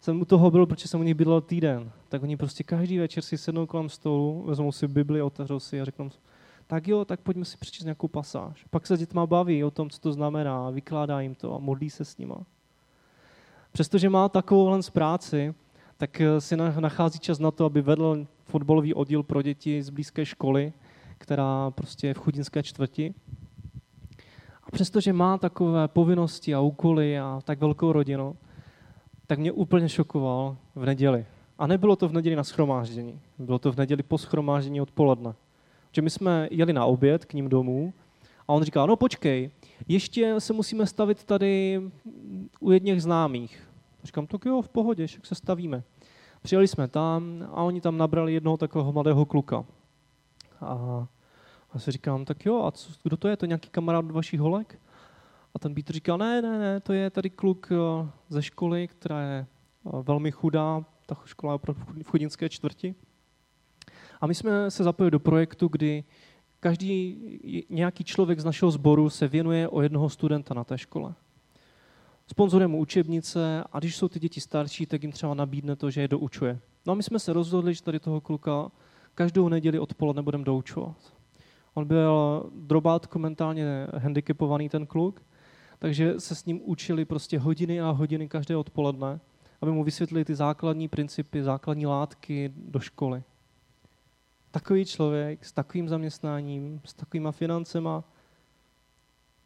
Jsem 0.00 0.20
u 0.20 0.24
toho 0.24 0.50
byl, 0.50 0.66
protože 0.66 0.88
jsem 0.88 1.00
u 1.00 1.02
nich 1.02 1.14
bydlel 1.14 1.40
týden. 1.40 1.92
Tak 2.08 2.22
oni 2.22 2.36
prostě 2.36 2.64
každý 2.64 2.98
večer 2.98 3.22
si 3.22 3.38
sednou 3.38 3.66
kolem 3.66 3.88
stolu, 3.88 4.44
vezmou 4.46 4.72
si 4.72 4.88
Bibli, 4.88 5.22
otevřou 5.22 5.60
si 5.60 5.80
a 5.80 5.84
řeknou, 5.84 6.10
tak 6.66 6.88
jo, 6.88 7.04
tak 7.04 7.20
pojďme 7.20 7.44
si 7.44 7.56
přečíst 7.56 7.84
nějakou 7.84 8.08
pasáž. 8.08 8.64
Pak 8.70 8.86
se 8.86 8.96
dětma 8.96 9.26
baví 9.26 9.64
o 9.64 9.70
tom, 9.70 9.90
co 9.90 10.00
to 10.00 10.12
znamená, 10.12 10.70
vykládá 10.70 11.20
jim 11.20 11.34
to 11.34 11.54
a 11.54 11.58
modlí 11.58 11.90
se 11.90 12.04
s 12.04 12.18
nima. 12.18 12.36
Přestože 13.72 14.08
má 14.08 14.28
takovou 14.28 14.82
z 14.82 14.90
práci, 14.90 15.54
tak 16.04 16.20
eh, 16.20 16.40
si 16.40 16.56
nachází 16.56 17.18
čas 17.18 17.38
na 17.38 17.50
to, 17.50 17.64
aby 17.64 17.82
vedl 17.82 18.26
fotbalový 18.44 18.94
oddíl 18.94 19.22
pro 19.22 19.42
děti 19.42 19.82
z 19.82 19.90
blízké 19.90 20.26
školy 20.26 20.72
která 21.24 21.70
prostě 21.70 22.06
je 22.06 22.14
v 22.14 22.18
chudinské 22.18 22.62
čtvrti. 22.62 23.14
A 24.62 24.70
přestože 24.70 25.12
má 25.12 25.38
takové 25.38 25.88
povinnosti 25.88 26.54
a 26.54 26.60
úkoly 26.60 27.18
a 27.18 27.40
tak 27.44 27.60
velkou 27.60 27.92
rodinu, 27.92 28.36
tak 29.26 29.38
mě 29.38 29.52
úplně 29.52 29.88
šokoval 29.88 30.56
v 30.74 30.86
neděli. 30.86 31.26
A 31.58 31.66
nebylo 31.66 31.96
to 31.96 32.08
v 32.08 32.12
neděli 32.12 32.36
na 32.36 32.44
schromáždění, 32.44 33.20
bylo 33.38 33.58
to 33.58 33.72
v 33.72 33.76
neděli 33.76 34.02
po 34.02 34.18
schromáždění 34.18 34.80
odpoledne. 34.80 35.34
Že 35.92 36.02
my 36.02 36.10
jsme 36.10 36.48
jeli 36.50 36.72
na 36.72 36.84
oběd 36.84 37.24
k 37.24 37.34
ním 37.34 37.48
domů 37.48 37.92
a 38.48 38.52
on 38.52 38.62
říkal, 38.62 38.86
no 38.86 38.96
počkej, 38.96 39.50
ještě 39.88 40.40
se 40.40 40.52
musíme 40.52 40.86
stavit 40.86 41.24
tady 41.24 41.82
u 42.60 42.70
jedněch 42.70 43.02
známých. 43.02 43.68
Říkám, 44.04 44.26
tak 44.26 44.44
jo, 44.44 44.62
v 44.62 44.68
pohodě, 44.68 45.02
jak 45.02 45.26
se 45.26 45.34
stavíme. 45.34 45.82
Přijeli 46.44 46.68
jsme 46.68 46.88
tam 46.88 47.48
a 47.52 47.62
oni 47.62 47.80
tam 47.80 47.98
nabrali 47.98 48.34
jednoho 48.34 48.56
takového 48.56 48.92
mladého 48.92 49.24
kluka. 49.24 49.64
A 50.60 51.06
já 51.74 51.80
si 51.80 51.90
říkám, 51.90 52.24
tak 52.24 52.46
jo, 52.46 52.64
a 52.64 52.70
co, 52.70 52.92
kdo 53.02 53.16
to 53.16 53.28
je? 53.28 53.36
To 53.36 53.46
nějaký 53.46 53.68
kamarád 53.70 54.10
vašich 54.10 54.40
holek? 54.40 54.78
A 55.54 55.58
ten 55.58 55.74
Peter 55.74 55.94
říkal, 55.94 56.18
ne, 56.18 56.42
ne, 56.42 56.58
ne, 56.58 56.80
to 56.80 56.92
je 56.92 57.10
tady 57.10 57.30
kluk 57.30 57.68
eh, 57.72 58.08
ze 58.28 58.42
školy, 58.42 58.88
která 58.88 59.22
je 59.22 59.46
eh, 59.86 59.90
velmi 60.02 60.30
chudá, 60.30 60.84
ta 61.06 61.16
škola 61.24 61.52
je 61.52 61.54
opravdu 61.54 61.82
v 62.02 62.08
chudinské 62.08 62.48
čtvrti. 62.48 62.94
A 64.20 64.26
my 64.26 64.34
jsme 64.34 64.70
se 64.70 64.84
zapojili 64.84 65.10
do 65.10 65.20
projektu, 65.20 65.68
kdy 65.68 66.04
každý 66.60 67.66
nějaký 67.70 68.04
člověk 68.04 68.40
z 68.40 68.44
našeho 68.44 68.70
sboru 68.70 69.10
se 69.10 69.28
věnuje 69.28 69.68
o 69.68 69.82
jednoho 69.82 70.08
studenta 70.08 70.54
na 70.54 70.64
té 70.64 70.78
škole. 70.78 71.14
Sponzorujeme 72.26 72.76
učebnice 72.76 73.64
a 73.72 73.78
když 73.78 73.96
jsou 73.96 74.08
ty 74.08 74.20
děti 74.20 74.40
starší, 74.40 74.86
tak 74.86 75.02
jim 75.02 75.12
třeba 75.12 75.34
nabídne 75.34 75.76
to, 75.76 75.90
že 75.90 76.00
je 76.00 76.08
doučuje. 76.08 76.58
No 76.86 76.92
a 76.92 76.94
my 76.94 77.02
jsme 77.02 77.18
se 77.18 77.32
rozhodli, 77.32 77.74
že 77.74 77.82
tady 77.82 78.00
toho 78.00 78.20
kluka 78.20 78.70
každou 79.14 79.48
neděli 79.48 79.78
odpoledne 79.78 80.22
budeme 80.22 80.44
doučovat. 80.44 80.96
On 81.74 81.84
byl 81.84 82.44
drobátko 82.54 83.18
mentálně 83.18 83.86
handicapovaný 83.98 84.68
ten 84.68 84.86
kluk, 84.86 85.22
takže 85.78 86.20
se 86.20 86.34
s 86.34 86.44
ním 86.44 86.60
učili 86.64 87.04
prostě 87.04 87.38
hodiny 87.38 87.80
a 87.80 87.90
hodiny 87.90 88.28
každé 88.28 88.56
odpoledne, 88.56 89.20
aby 89.60 89.72
mu 89.72 89.84
vysvětlili 89.84 90.24
ty 90.24 90.34
základní 90.34 90.88
principy, 90.88 91.42
základní 91.42 91.86
látky 91.86 92.52
do 92.56 92.80
školy. 92.80 93.22
Takový 94.50 94.84
člověk 94.84 95.44
s 95.44 95.52
takovým 95.52 95.88
zaměstnáním, 95.88 96.80
s 96.84 96.94
takovýma 96.94 97.32
financema, 97.32 98.04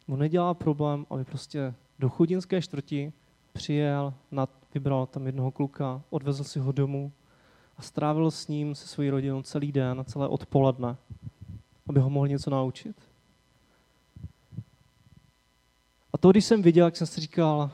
mu 0.07 0.15
nedělá 0.15 0.53
problém, 0.53 1.05
aby 1.09 1.23
prostě 1.25 1.73
do 1.99 2.09
chudinské 2.09 2.61
čtvrti 2.61 3.13
přijel, 3.53 4.13
nad, 4.31 4.49
vybral 4.73 5.05
tam 5.05 5.25
jednoho 5.25 5.51
kluka, 5.51 6.01
odvezl 6.09 6.43
si 6.43 6.59
ho 6.59 6.71
domů 6.71 7.11
a 7.77 7.81
strávil 7.81 8.31
s 8.31 8.47
ním, 8.47 8.75
se 8.75 8.87
svojí 8.87 9.09
rodinou 9.09 9.41
celý 9.41 9.71
den, 9.71 10.03
celé 10.05 10.27
odpoledne, 10.27 10.97
aby 11.87 11.99
ho 11.99 12.09
mohl 12.09 12.27
něco 12.27 12.49
naučit. 12.49 12.95
A 16.13 16.17
to, 16.17 16.31
když 16.31 16.45
jsem 16.45 16.61
viděl, 16.61 16.85
jak 16.85 16.95
jsem 16.95 17.07
si 17.07 17.21
říkal, 17.21 17.71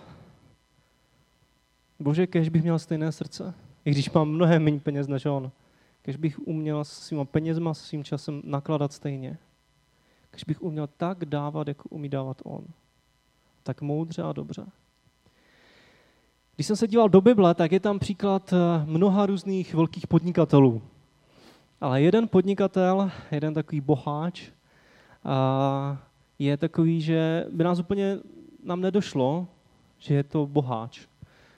bože, 1.99 2.27
kež 2.27 2.49
bych 2.49 2.63
měl 2.63 2.79
stejné 2.79 3.11
srdce, 3.11 3.53
i 3.85 3.91
když 3.91 4.11
mám 4.11 4.29
mnohem 4.29 4.63
méně 4.63 4.79
peněz 4.79 5.07
než 5.07 5.25
on, 5.25 5.51
kež 6.01 6.15
bych 6.15 6.39
uměl 6.39 6.83
s 6.83 6.89
svýma 6.89 7.25
penězma, 7.25 7.73
s 7.73 7.81
svým 7.81 8.03
časem 8.03 8.41
nakladat 8.45 8.93
stejně. 8.93 9.37
Kež 10.31 10.43
bych 10.43 10.61
uměl 10.61 10.87
tak 10.97 11.25
dávat, 11.25 11.67
jako 11.67 11.89
umí 11.89 12.09
dávat 12.09 12.41
on. 12.43 12.65
Tak 13.65 13.81
moudře 13.81 14.21
a 14.21 14.33
dobře. 14.33 14.65
Když 16.55 16.67
jsem 16.67 16.75
se 16.75 16.87
díval 16.87 17.09
do 17.09 17.21
Bible, 17.21 17.53
tak 17.55 17.71
je 17.71 17.79
tam 17.79 17.99
příklad 17.99 18.53
eh, 18.53 18.85
mnoha 18.85 19.25
různých 19.25 19.73
velkých 19.73 20.07
podnikatelů. 20.07 20.81
Ale 21.81 22.01
jeden 22.01 22.27
podnikatel, 22.27 23.11
jeden 23.31 23.53
takový 23.53 23.81
boháč, 23.81 24.51
je 26.39 26.57
takový, 26.57 27.01
že 27.01 27.45
by 27.51 27.63
nás 27.63 27.79
úplně 27.79 28.17
nám 28.63 28.81
nedošlo, 28.81 29.47
že 29.97 30.13
je 30.13 30.23
to 30.23 30.47
boháč. 30.47 31.07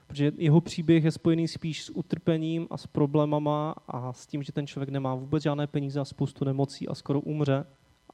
Protože 0.06 0.32
jeho 0.36 0.60
příběh 0.60 1.04
je 1.04 1.10
spojený 1.10 1.48
spíš 1.48 1.84
s 1.84 1.90
utrpením 1.96 2.66
a 2.70 2.76
s 2.76 2.86
problémama 2.86 3.74
a 3.88 4.12
s 4.12 4.26
tím, 4.26 4.42
že 4.42 4.52
ten 4.52 4.66
člověk 4.66 4.88
nemá 4.88 5.14
vůbec 5.14 5.42
žádné 5.42 5.66
peníze 5.66 6.00
a 6.00 6.04
spoustu 6.04 6.44
nemocí 6.44 6.88
a 6.88 6.94
skoro 6.94 7.20
umře. 7.20 7.64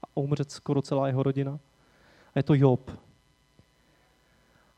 A 0.03 0.07
umře 0.15 0.45
skoro 0.49 0.83
celá 0.83 1.07
jeho 1.07 1.23
rodina. 1.23 1.59
A 2.35 2.39
je 2.39 2.43
to 2.43 2.55
Job. 2.55 2.91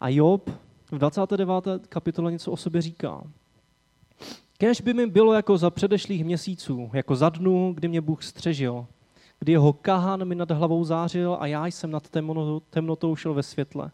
A 0.00 0.08
Job 0.08 0.50
v 0.92 0.98
29. 0.98 1.68
kapitole 1.88 2.32
něco 2.32 2.52
o 2.52 2.56
sobě 2.56 2.82
říká. 2.82 3.22
Kež 4.58 4.80
by 4.80 4.94
mi 4.94 5.06
bylo 5.06 5.32
jako 5.32 5.58
za 5.58 5.70
předešlých 5.70 6.24
měsíců, 6.24 6.90
jako 6.92 7.16
za 7.16 7.28
dnu, 7.28 7.72
kdy 7.74 7.88
mě 7.88 8.00
Bůh 8.00 8.22
střežil, 8.22 8.86
kdy 9.38 9.52
jeho 9.52 9.72
kahan 9.72 10.24
mi 10.24 10.34
nad 10.34 10.50
hlavou 10.50 10.84
zářil 10.84 11.36
a 11.40 11.46
já 11.46 11.66
jsem 11.66 11.90
nad 11.90 12.08
temnotou 12.70 13.16
šel 13.16 13.34
ve 13.34 13.42
světle. 13.42 13.90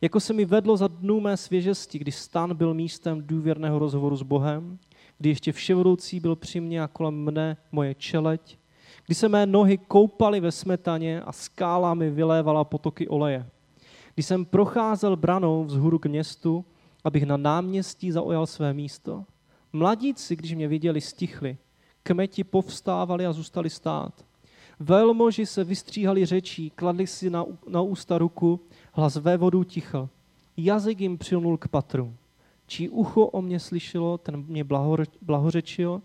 Jako 0.00 0.20
se 0.20 0.32
mi 0.32 0.44
vedlo 0.44 0.76
za 0.76 0.88
dnů 0.88 1.20
mé 1.20 1.36
svěžesti, 1.36 1.98
kdy 1.98 2.12
stan 2.12 2.54
byl 2.54 2.74
místem 2.74 3.22
důvěrného 3.26 3.78
rozhovoru 3.78 4.16
s 4.16 4.22
Bohem, 4.22 4.78
kdy 5.18 5.28
ještě 5.28 5.52
vševodoucí 5.52 6.20
byl 6.20 6.36
při 6.36 6.60
mně 6.60 6.82
a 6.82 6.88
kolem 6.88 7.14
mne 7.14 7.56
moje 7.72 7.94
čeleť, 7.94 8.58
kdy 9.06 9.14
se 9.14 9.28
mé 9.28 9.46
nohy 9.46 9.78
koupaly 9.78 10.40
ve 10.40 10.52
smetaně 10.52 11.20
a 11.20 11.32
skála 11.32 11.94
mi 11.94 12.10
vylévala 12.10 12.64
potoky 12.64 13.08
oleje. 13.08 13.46
Když 14.16 14.26
jsem 14.26 14.44
procházel 14.44 15.16
branou 15.16 15.64
vzhůru 15.64 15.98
k 15.98 16.06
městu, 16.06 16.64
abych 17.04 17.26
na 17.26 17.36
náměstí 17.36 18.12
zaujal 18.12 18.46
své 18.46 18.72
místo, 18.72 19.24
mladíci, 19.72 20.36
když 20.36 20.54
mě 20.54 20.68
viděli, 20.68 21.00
stichli, 21.00 21.56
kmeti 22.02 22.44
povstávali 22.44 23.26
a 23.26 23.32
zůstali 23.32 23.70
stát. 23.70 24.24
Velmoži 24.80 25.46
se 25.46 25.64
vystříhali 25.64 26.26
řečí, 26.26 26.70
kladli 26.70 27.06
si 27.06 27.30
na, 27.30 27.44
na 27.68 27.80
ústa 27.80 28.18
ruku, 28.18 28.60
hlas 28.92 29.16
ve 29.16 29.36
vodu 29.36 29.64
tichl. 29.64 30.08
Jazyk 30.56 31.00
jim 31.00 31.18
přilnul 31.18 31.56
k 31.56 31.68
patru. 31.68 32.14
Čí 32.66 32.88
ucho 32.88 33.26
o 33.26 33.42
mě 33.42 33.60
slyšelo, 33.60 34.18
ten 34.18 34.44
mě 34.46 34.64
blahořečil 35.22 36.02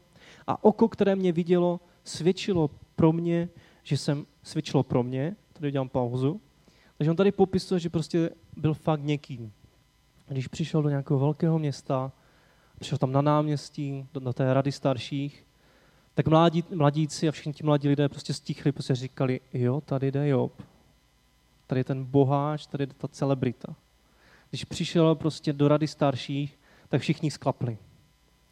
a 0.47 0.63
oko, 0.63 0.87
které 0.87 1.15
mě 1.15 1.31
vidělo, 1.31 1.79
svědčilo 2.03 2.69
pro 2.95 3.13
mě, 3.13 3.49
že 3.83 3.97
jsem 3.97 4.25
svědčilo 4.43 4.83
pro 4.83 5.03
mě, 5.03 5.35
tady 5.53 5.71
dělám 5.71 5.89
pauzu, 5.89 6.41
takže 7.01 7.11
on 7.11 7.17
tady 7.17 7.31
popisuje, 7.31 7.79
že 7.79 7.89
prostě 7.89 8.29
byl 8.57 8.73
fakt 8.73 9.01
někým. 9.03 9.53
Když 10.27 10.47
přišel 10.47 10.81
do 10.81 10.89
nějakého 10.89 11.19
velkého 11.19 11.59
města, 11.59 12.11
přišel 12.79 12.97
tam 12.97 13.11
na 13.11 13.21
náměstí, 13.21 14.05
do, 14.13 14.19
do 14.19 14.33
té 14.33 14.53
rady 14.53 14.71
starších, 14.71 15.45
tak 16.13 16.27
mladí, 16.27 16.63
mladíci 16.75 17.27
a 17.27 17.31
všichni 17.31 17.53
ti 17.53 17.63
mladí 17.63 17.87
lidé 17.87 18.09
prostě 18.09 18.33
stichli, 18.33 18.71
prostě 18.71 18.95
říkali, 18.95 19.39
jo, 19.53 19.81
tady 19.81 20.11
jde 20.11 20.27
Job, 20.27 20.61
tady 21.67 21.79
je 21.79 21.83
ten 21.83 22.05
boháč, 22.05 22.65
tady 22.65 22.85
jde 22.85 22.93
ta 22.93 23.07
celebrita. 23.07 23.75
Když 24.49 24.65
přišel 24.65 25.15
prostě 25.15 25.53
do 25.53 25.67
rady 25.67 25.87
starších, 25.87 26.59
tak 26.89 27.01
všichni 27.01 27.31
sklapli. 27.31 27.77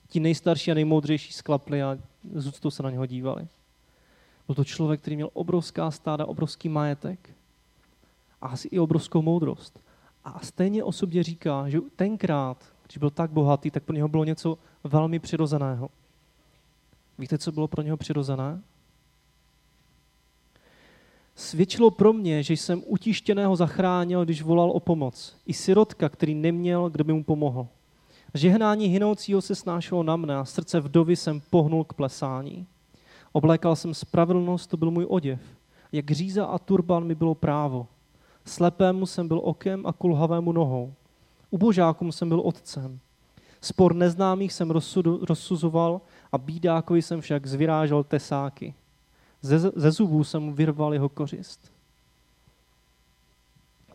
Ti 0.08 0.20
nejstarší 0.20 0.72
a 0.72 0.74
nejmoudřejší 0.74 1.34
sklapli 1.34 1.84
a 1.84 1.98
z 2.34 2.48
úctou 2.48 2.72
se 2.72 2.84
na 2.84 2.90
něho 2.90 3.06
dívali. 3.06 3.48
Byl 4.46 4.56
to 4.56 4.64
člověk, 4.64 5.02
který 5.02 5.16
měl 5.16 5.30
obrovská 5.34 5.92
stáda, 5.92 6.26
obrovský 6.26 6.70
majetek 6.70 7.30
a 8.42 8.48
asi 8.48 8.68
i 8.68 8.80
obrovskou 8.80 9.22
moudrost. 9.22 9.80
A 10.24 10.40
stejně 10.40 10.84
o 10.84 10.92
sobě 10.92 11.24
říká, 11.24 11.70
že 11.70 11.80
tenkrát, 11.96 12.58
když 12.86 12.98
byl 12.98 13.10
tak 13.10 13.32
bohatý, 13.32 13.72
tak 13.72 13.84
pro 13.84 13.96
něho 13.96 14.08
bylo 14.08 14.24
něco 14.24 14.58
velmi 14.84 15.20
přirozeného. 15.20 15.90
Víte, 17.18 17.38
co 17.38 17.52
bylo 17.52 17.68
pro 17.68 17.82
něho 17.82 17.98
přirozené? 17.98 18.62
Svědčilo 21.36 21.92
pro 21.92 22.14
mě, 22.14 22.44
že 22.44 22.54
jsem 22.54 22.84
utištěného 22.86 23.56
zachránil, 23.56 24.26
když 24.26 24.42
volal 24.42 24.72
o 24.72 24.80
pomoc. 24.80 25.36
I 25.46 25.54
sirotka, 25.54 26.10
který 26.10 26.36
neměl, 26.36 26.90
kdo 26.90 27.04
by 27.04 27.14
mu 27.14 27.24
pomohl. 27.24 27.68
Žehnání 28.34 28.88
hynoucího 28.88 29.42
se 29.42 29.56
snášelo 29.56 30.04
na 30.04 30.16
mne 30.16 30.36
a 30.36 30.46
srdce 30.46 30.80
vdovy 30.80 31.16
jsem 31.16 31.42
pohnul 31.50 31.84
k 31.84 31.94
plesání. 31.94 32.66
Oblékal 33.32 33.76
jsem 33.76 33.94
spravedlnost, 33.94 34.70
to 34.70 34.78
byl 34.78 34.92
můj 34.92 35.06
oděv. 35.10 35.40
Jak 35.92 36.12
říza 36.12 36.46
a 36.46 36.60
turban 36.60 37.04
mi 37.04 37.16
bylo 37.16 37.36
právo. 37.36 37.88
Slepému 38.50 39.06
jsem 39.06 39.28
byl 39.28 39.42
okem 39.44 39.86
a 39.86 39.94
kulhavému 39.94 40.52
nohou. 40.52 40.94
Ubožákům 41.50 42.12
jsem 42.12 42.30
byl 42.30 42.40
otcem. 42.40 43.00
Spor 43.62 43.96
neznámých 43.96 44.54
jsem 44.54 44.72
rozsuzoval 45.22 46.02
a 46.32 46.38
bídákovi 46.38 47.02
jsem 47.02 47.22
však 47.22 47.48
zvyrážel 47.48 48.04
tesáky. 48.04 48.74
Ze, 49.42 49.60
ze 49.60 49.92
zubů 49.92 50.24
jsem 50.24 50.54
vyrval 50.54 50.94
jeho 50.94 51.10
kořist. 51.10 51.72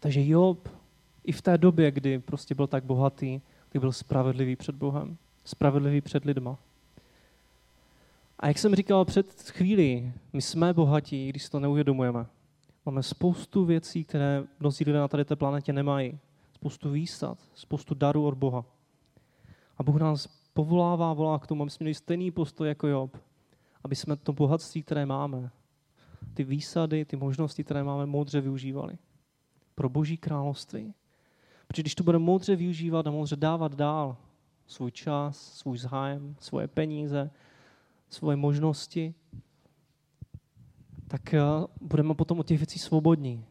Takže 0.00 0.26
Job 0.26 0.68
i 1.24 1.32
v 1.32 1.42
té 1.42 1.58
době, 1.58 1.90
kdy 1.90 2.18
prostě 2.18 2.54
byl 2.54 2.66
tak 2.66 2.84
bohatý, 2.84 3.40
tak 3.68 3.80
byl 3.80 3.92
spravedlivý 3.92 4.56
před 4.56 4.74
Bohem, 4.74 5.16
spravedlivý 5.44 6.00
před 6.00 6.24
lidma. 6.24 6.56
A 8.38 8.48
jak 8.48 8.58
jsem 8.58 8.74
říkal 8.74 9.04
před 9.04 9.50
chvílí, 9.50 10.12
my 10.32 10.42
jsme 10.42 10.72
bohatí, 10.72 11.28
když 11.28 11.48
to 11.48 11.60
neuvědomujeme. 11.60 12.26
Máme 12.86 13.02
spoustu 13.02 13.64
věcí, 13.64 14.04
které 14.04 14.44
mnozí 14.60 14.84
lidé 14.84 14.98
na 14.98 15.08
tady 15.08 15.24
té 15.24 15.36
planetě 15.36 15.72
nemají. 15.72 16.18
Spoustu 16.52 16.90
výsad, 16.90 17.38
spoustu 17.54 17.94
darů 17.94 18.26
od 18.26 18.34
Boha. 18.34 18.64
A 19.76 19.82
Bůh 19.82 20.00
nás 20.00 20.26
povolává, 20.52 21.12
volá 21.12 21.38
k 21.38 21.46
tomu, 21.46 21.62
aby 21.62 21.70
jsme 21.70 21.84
měli 21.84 21.94
stejný 21.94 22.30
postoj 22.30 22.68
jako 22.68 22.86
Job. 22.86 23.16
Aby 23.84 23.96
jsme 23.96 24.16
to 24.16 24.32
bohatství, 24.32 24.82
které 24.82 25.06
máme, 25.06 25.50
ty 26.34 26.44
výsady, 26.44 27.04
ty 27.04 27.16
možnosti, 27.16 27.64
které 27.64 27.82
máme, 27.82 28.06
moudře 28.06 28.40
využívali. 28.40 28.98
Pro 29.74 29.88
boží 29.88 30.16
království. 30.16 30.94
Protože 31.66 31.82
když 31.82 31.94
to 31.94 32.04
budeme 32.04 32.24
moudře 32.24 32.56
využívat 32.56 33.06
a 33.06 33.10
moudře 33.10 33.36
dávat 33.36 33.74
dál 33.74 34.16
svůj 34.66 34.90
čas, 34.90 35.52
svůj 35.52 35.78
zájem, 35.78 36.36
svoje 36.38 36.68
peníze, 36.68 37.30
svoje 38.08 38.36
možnosti, 38.36 39.14
tak 41.14 41.34
eh, 41.34 41.40
budeme 41.80 42.14
potom 42.14 42.40
od 42.40 42.46
těch 42.46 42.58
věcí 42.58 42.78
svobodní. 42.78 43.44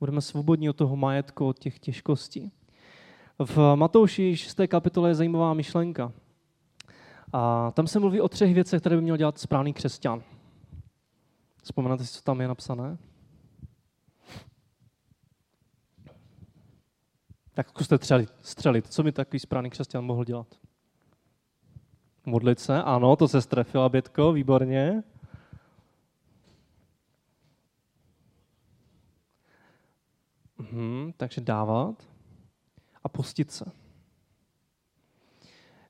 Budeme 0.00 0.20
svobodní 0.20 0.70
od 0.70 0.76
toho 0.76 0.96
majetku, 0.96 1.46
od 1.46 1.58
těch 1.58 1.78
těžkostí. 1.78 2.52
V 3.38 3.74
Matouši 3.74 4.36
6. 4.36 4.60
kapitole 4.68 5.10
je 5.10 5.14
zajímavá 5.14 5.54
myšlenka. 5.54 6.12
A 7.32 7.70
tam 7.70 7.86
se 7.86 7.98
mluví 7.98 8.20
o 8.20 8.28
třech 8.28 8.54
věcech, 8.54 8.80
které 8.80 8.96
by 8.96 9.02
měl 9.02 9.16
dělat 9.16 9.38
správný 9.38 9.72
křesťan. 9.72 10.22
Vzpomenete 11.62 12.04
si, 12.04 12.12
co 12.12 12.22
tam 12.22 12.40
je 12.40 12.48
napsané? 12.48 12.98
Tak 17.54 17.68
zkuste 17.68 17.96
střelit. 17.96 18.32
střelit. 18.42 18.86
Co 18.86 19.02
by 19.02 19.12
takový 19.12 19.38
správný 19.38 19.70
křesťan 19.70 20.04
mohl 20.04 20.24
dělat? 20.24 20.46
Modlit 22.26 22.60
se, 22.60 22.82
ano, 22.82 23.16
to 23.16 23.28
se 23.28 23.42
strefila, 23.42 23.88
Bětko, 23.88 24.32
výborně. 24.32 25.02
Mhm, 30.62 31.12
takže 31.16 31.40
dávat 31.40 32.08
a 33.04 33.08
postit 33.08 33.50
se. 33.50 33.64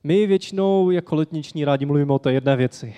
My 0.05 0.27
většinou 0.27 0.91
jako 0.91 1.15
letniční 1.17 1.65
rádi 1.65 1.87
mluvíme 1.87 2.13
o 2.13 2.19
té 2.19 2.33
jedné 2.33 2.57
věci, 2.57 2.97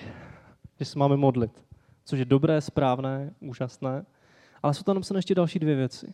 že 0.79 0.85
se 0.85 0.99
máme 0.99 1.17
modlit, 1.17 1.65
což 2.05 2.19
je 2.19 2.25
dobré, 2.25 2.61
správné, 2.61 3.33
úžasné, 3.39 4.05
ale 4.63 4.73
jsou 4.73 4.83
tam 4.83 4.95
napsané 4.95 5.17
ještě 5.17 5.35
další 5.35 5.59
dvě 5.59 5.75
věci. 5.75 6.13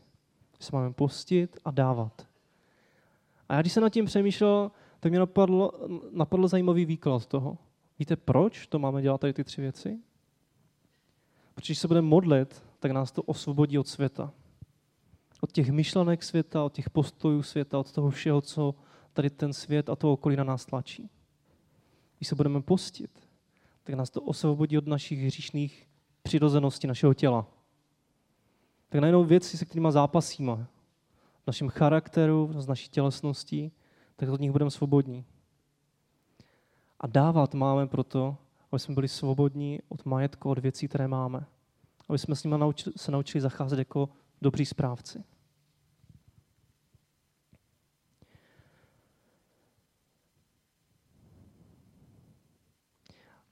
Že 0.59 0.65
se 0.65 0.69
máme 0.73 0.93
postit 0.93 1.57
a 1.65 1.71
dávat. 1.71 2.27
A 3.49 3.55
já 3.55 3.61
když 3.61 3.73
jsem 3.73 3.83
nad 3.83 3.89
tím 3.89 4.05
přemýšlel, 4.05 4.71
tak 4.99 5.11
mě 5.11 5.19
napadlo, 5.19 5.71
napadlo 6.11 6.47
zajímavý 6.47 6.85
výklad 6.85 7.25
toho. 7.25 7.57
Víte, 7.99 8.15
proč 8.15 8.67
to 8.67 8.79
máme 8.79 9.01
dělat 9.01 9.21
tady 9.21 9.33
ty 9.33 9.43
tři 9.43 9.61
věci? 9.61 9.99
Protože 11.53 11.71
když 11.71 11.79
se 11.79 11.87
budeme 11.87 12.07
modlit, 12.07 12.63
tak 12.79 12.91
nás 12.91 13.11
to 13.11 13.21
osvobodí 13.23 13.79
od 13.79 13.87
světa. 13.87 14.33
Od 15.41 15.51
těch 15.51 15.69
myšlenek 15.69 16.23
světa, 16.23 16.63
od 16.63 16.73
těch 16.73 16.89
postojů 16.89 17.43
světa, 17.43 17.79
od 17.79 17.91
toho 17.91 18.09
všeho, 18.09 18.41
co 18.41 18.75
tady 19.13 19.29
ten 19.29 19.53
svět 19.53 19.89
a 19.89 19.95
to 19.95 20.13
okolí 20.13 20.35
na 20.35 20.43
nás 20.43 20.65
tlačí. 20.65 21.09
Když 22.17 22.27
se 22.27 22.35
budeme 22.35 22.61
postit, 22.61 23.11
tak 23.83 23.95
nás 23.95 24.09
to 24.09 24.21
osvobodí 24.21 24.77
od 24.77 24.87
našich 24.87 25.19
hříšných 25.19 25.87
přirozeností 26.23 26.87
našeho 26.87 27.13
těla. 27.13 27.47
Tak 28.89 29.01
najednou 29.01 29.23
věci, 29.23 29.57
se 29.57 29.65
kterými 29.65 29.87
zápasíme, 29.91 30.67
v 31.43 31.47
našem 31.47 31.69
charakteru, 31.69 32.53
z 32.57 32.67
naší 32.67 32.89
tělesností, 32.89 33.71
tak 34.15 34.29
od 34.29 34.39
nich 34.39 34.51
budeme 34.51 34.71
svobodní. 34.71 35.25
A 36.99 37.07
dávat 37.07 37.53
máme 37.53 37.87
proto, 37.87 38.37
aby 38.71 38.79
jsme 38.79 38.95
byli 38.95 39.07
svobodní 39.07 39.79
od 39.89 40.05
majetku, 40.05 40.49
od 40.49 40.59
věcí, 40.59 40.87
které 40.87 41.07
máme. 41.07 41.45
Aby 42.09 42.19
jsme 42.19 42.35
s 42.35 42.43
nimi 42.43 42.55
se 42.97 43.11
naučili 43.11 43.41
zacházet 43.41 43.79
jako 43.79 44.09
dobří 44.41 44.65
správci. 44.65 45.23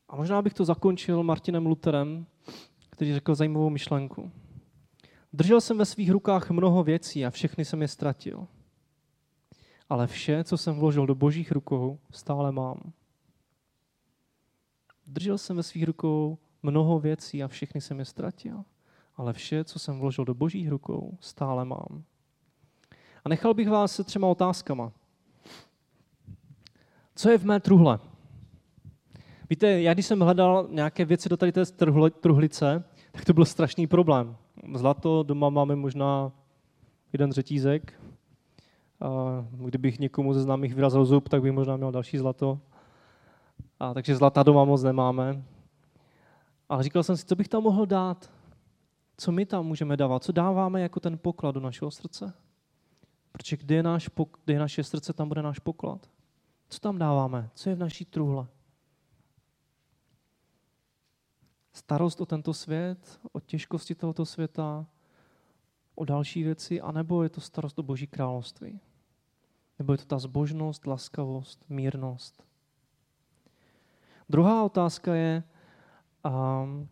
A 0.10 0.16
možná 0.16 0.42
bych 0.42 0.54
to 0.54 0.66
zakončil 0.66 1.24
Martinem 1.24 1.66
Lutherem, 1.66 2.26
který 2.90 3.14
řekl 3.14 3.36
zajímavou 3.36 3.70
myšlenku. 3.70 4.32
Držel 5.34 5.62
jsem 5.62 5.78
ve 5.78 5.86
svých 5.86 6.12
rukách 6.12 6.50
mnoho 6.50 6.84
věcí 6.84 7.26
a 7.26 7.30
všechny 7.30 7.66
jsem 7.66 7.82
je 7.82 7.88
ztratil. 7.88 8.48
Ale 9.90 10.08
vše, 10.08 10.44
co 10.44 10.58
jsem 10.58 10.80
vložil 10.80 11.06
do 11.06 11.16
božích 11.16 11.52
rukou, 11.52 12.00
stále 12.12 12.52
mám. 12.52 12.94
Držel 15.08 15.38
jsem 15.38 15.56
ve 15.56 15.64
svých 15.64 15.84
rukou 15.84 16.38
mnoho 16.64 17.00
věcí 17.00 17.44
a 17.44 17.48
všechny 17.48 17.82
jsem 17.82 18.00
je 18.00 18.06
ztratil. 18.06 18.64
Ale 19.20 19.34
vše, 19.34 19.64
co 19.64 19.80
jsem 19.80 20.00
vložil 20.00 20.26
do 20.26 20.34
božích 20.34 20.70
rukou, 20.70 21.18
stále 21.20 21.66
mám. 21.66 22.04
A 23.26 23.30
nechal 23.30 23.54
bych 23.54 23.70
vás 23.70 23.96
se 23.96 24.04
třema 24.04 24.28
otázkama. 24.28 24.92
Co 27.16 27.30
je 27.30 27.38
v 27.38 27.46
mé 27.46 27.60
truhle? 27.60 28.00
Víte, 29.50 29.82
já 29.82 29.94
když 29.94 30.06
jsem 30.06 30.20
hledal 30.20 30.68
nějaké 30.72 31.06
věci 31.06 31.30
do 31.30 31.38
tady 31.38 31.52
té 31.52 31.66
truhlice, 32.22 32.84
tak 33.12 33.26
to 33.26 33.34
byl 33.34 33.46
strašný 33.46 33.88
problém. 33.88 34.38
Zlato 34.74 35.24
doma 35.24 35.50
máme 35.50 35.76
možná 35.76 36.32
jeden 37.14 37.32
řetízek. 37.32 38.02
A 39.02 39.10
kdybych 39.52 40.00
někomu 40.00 40.34
ze 40.34 40.42
známých 40.42 40.76
vyrazil 40.76 41.06
zub, 41.06 41.30
tak 41.30 41.42
bych 41.42 41.52
možná 41.52 41.78
měl 41.78 41.92
další 41.92 42.18
zlato. 42.18 42.60
A, 43.80 43.94
takže 43.94 44.16
zlata 44.16 44.44
doma 44.44 44.66
moc 44.66 44.84
nemáme. 44.84 45.44
Ale 46.70 46.84
říkal 46.84 47.04
jsem 47.04 47.18
si, 47.18 47.26
co 47.26 47.36
bych 47.36 47.48
tam 47.48 47.64
mohl 47.64 47.86
dát? 47.86 48.39
Co 49.20 49.32
my 49.32 49.46
tam 49.46 49.66
můžeme 49.66 49.98
dávat? 49.98 50.24
Co 50.24 50.32
dáváme 50.32 50.82
jako 50.82 51.00
ten 51.00 51.18
poklad 51.18 51.52
do 51.56 51.60
našeho 51.60 51.92
srdce? 51.92 52.34
Protože 53.32 53.58
kde 53.58 53.76
je, 53.76 53.84
náš, 53.84 54.10
kde 54.46 54.54
je 54.54 54.60
naše 54.60 54.84
srdce, 54.84 55.14
tam 55.14 55.28
bude 55.28 55.42
náš 55.42 55.60
poklad. 55.60 56.10
Co 56.70 56.80
tam 56.80 56.98
dáváme? 56.98 57.50
Co 57.54 57.70
je 57.70 57.76
v 57.76 57.80
naší 57.80 58.06
truhle? 58.06 58.48
starost 61.80 62.22
o 62.22 62.26
tento 62.26 62.54
svět, 62.54 63.20
o 63.32 63.40
těžkosti 63.40 63.96
tohoto 63.96 64.26
světa, 64.26 64.86
o 65.96 66.06
další 66.06 66.44
věci, 66.44 66.82
anebo 66.82 67.24
je 67.24 67.30
to 67.30 67.42
starost 67.42 67.80
o 67.80 67.84
Boží 67.84 68.08
království? 68.08 68.80
Nebo 69.80 69.94
je 69.94 69.98
to 69.98 70.06
ta 70.06 70.20
zbožnost, 70.20 70.88
laskavost, 70.88 71.66
mírnost? 71.70 72.44
Druhá 74.30 74.64
otázka 74.64 75.16
je, 75.16 75.44
um, 76.26 76.90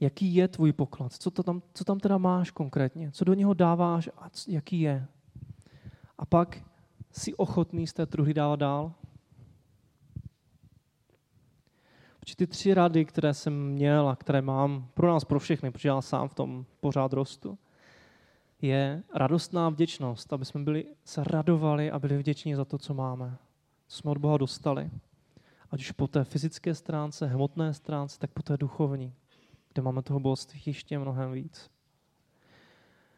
jaký 0.00 0.34
je 0.34 0.48
tvůj 0.48 0.72
poklad? 0.72 1.12
Co, 1.12 1.30
to 1.30 1.42
tam, 1.42 1.62
co 1.74 1.84
tam 1.84 2.00
teda 2.00 2.18
máš 2.18 2.50
konkrétně? 2.50 3.10
Co 3.10 3.24
do 3.24 3.34
něho 3.34 3.54
dáváš 3.54 4.08
a 4.18 4.30
jaký 4.48 4.80
je? 4.80 5.06
A 6.18 6.26
pak 6.26 6.62
jsi 7.12 7.34
ochotný 7.34 7.86
z 7.86 7.92
té 7.92 8.06
truhy 8.06 8.34
dávat 8.34 8.56
dál? 8.56 8.92
Protože 12.20 12.36
ty 12.36 12.46
tři 12.46 12.74
rady, 12.74 13.04
které 13.04 13.34
jsem 13.34 13.68
měl 13.68 14.08
a 14.08 14.16
které 14.16 14.42
mám 14.42 14.88
pro 14.94 15.08
nás, 15.08 15.24
pro 15.24 15.38
všechny, 15.40 15.70
protože 15.70 15.88
já 15.88 16.00
sám 16.00 16.28
v 16.28 16.34
tom 16.34 16.66
pořád 16.80 17.12
rostu, 17.12 17.58
je 18.62 19.02
radostná 19.14 19.68
vděčnost, 19.68 20.32
aby 20.32 20.44
jsme 20.44 20.60
byli, 20.60 20.86
se 21.04 21.24
radovali 21.24 21.90
a 21.90 21.98
byli 21.98 22.18
vděční 22.18 22.54
za 22.54 22.64
to, 22.64 22.78
co 22.78 22.94
máme, 22.94 23.36
co 23.86 23.96
jsme 23.96 24.10
od 24.10 24.18
Boha 24.18 24.36
dostali. 24.36 24.90
Ať 25.70 25.80
už 25.80 25.92
po 25.92 26.08
té 26.08 26.24
fyzické 26.24 26.74
stránce, 26.74 27.26
hmotné 27.26 27.74
stránce, 27.74 28.18
tak 28.18 28.30
po 28.30 28.42
té 28.42 28.56
duchovní, 28.56 29.14
kde 29.72 29.82
máme 29.82 30.02
toho 30.02 30.20
bohatství 30.20 30.62
ještě 30.66 30.98
mnohem 30.98 31.32
víc. 31.32 31.70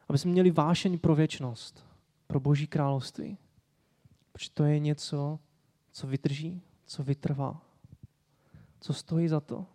Aby 0.09 0.19
jsme 0.19 0.31
měli 0.31 0.51
vášeň 0.51 0.99
pro 0.99 1.15
věčnost, 1.15 1.87
pro 2.27 2.41
Boží 2.41 2.67
království. 2.67 3.39
Protože 4.33 4.51
to 4.55 4.65
je 4.65 4.79
něco, 4.79 5.39
co 5.93 6.07
vydrží, 6.07 6.63
co 6.87 7.03
vytrvá 7.03 7.73
co 8.83 8.93
stojí 8.93 9.29
za 9.29 9.41
to. 9.41 9.67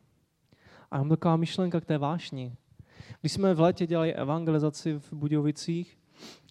A 0.92 0.98
mám 0.98 1.10
taková 1.10 1.36
myšlenka 1.36 1.82
k 1.82 1.86
té 1.86 1.98
vášni. 1.98 2.56
Když 3.22 3.32
jsme 3.32 3.54
v 3.54 3.60
létě 3.60 3.88
dělali 3.88 4.14
evangelizaci 4.14 4.94
v 4.94 5.14
Budějovicích 5.14 5.98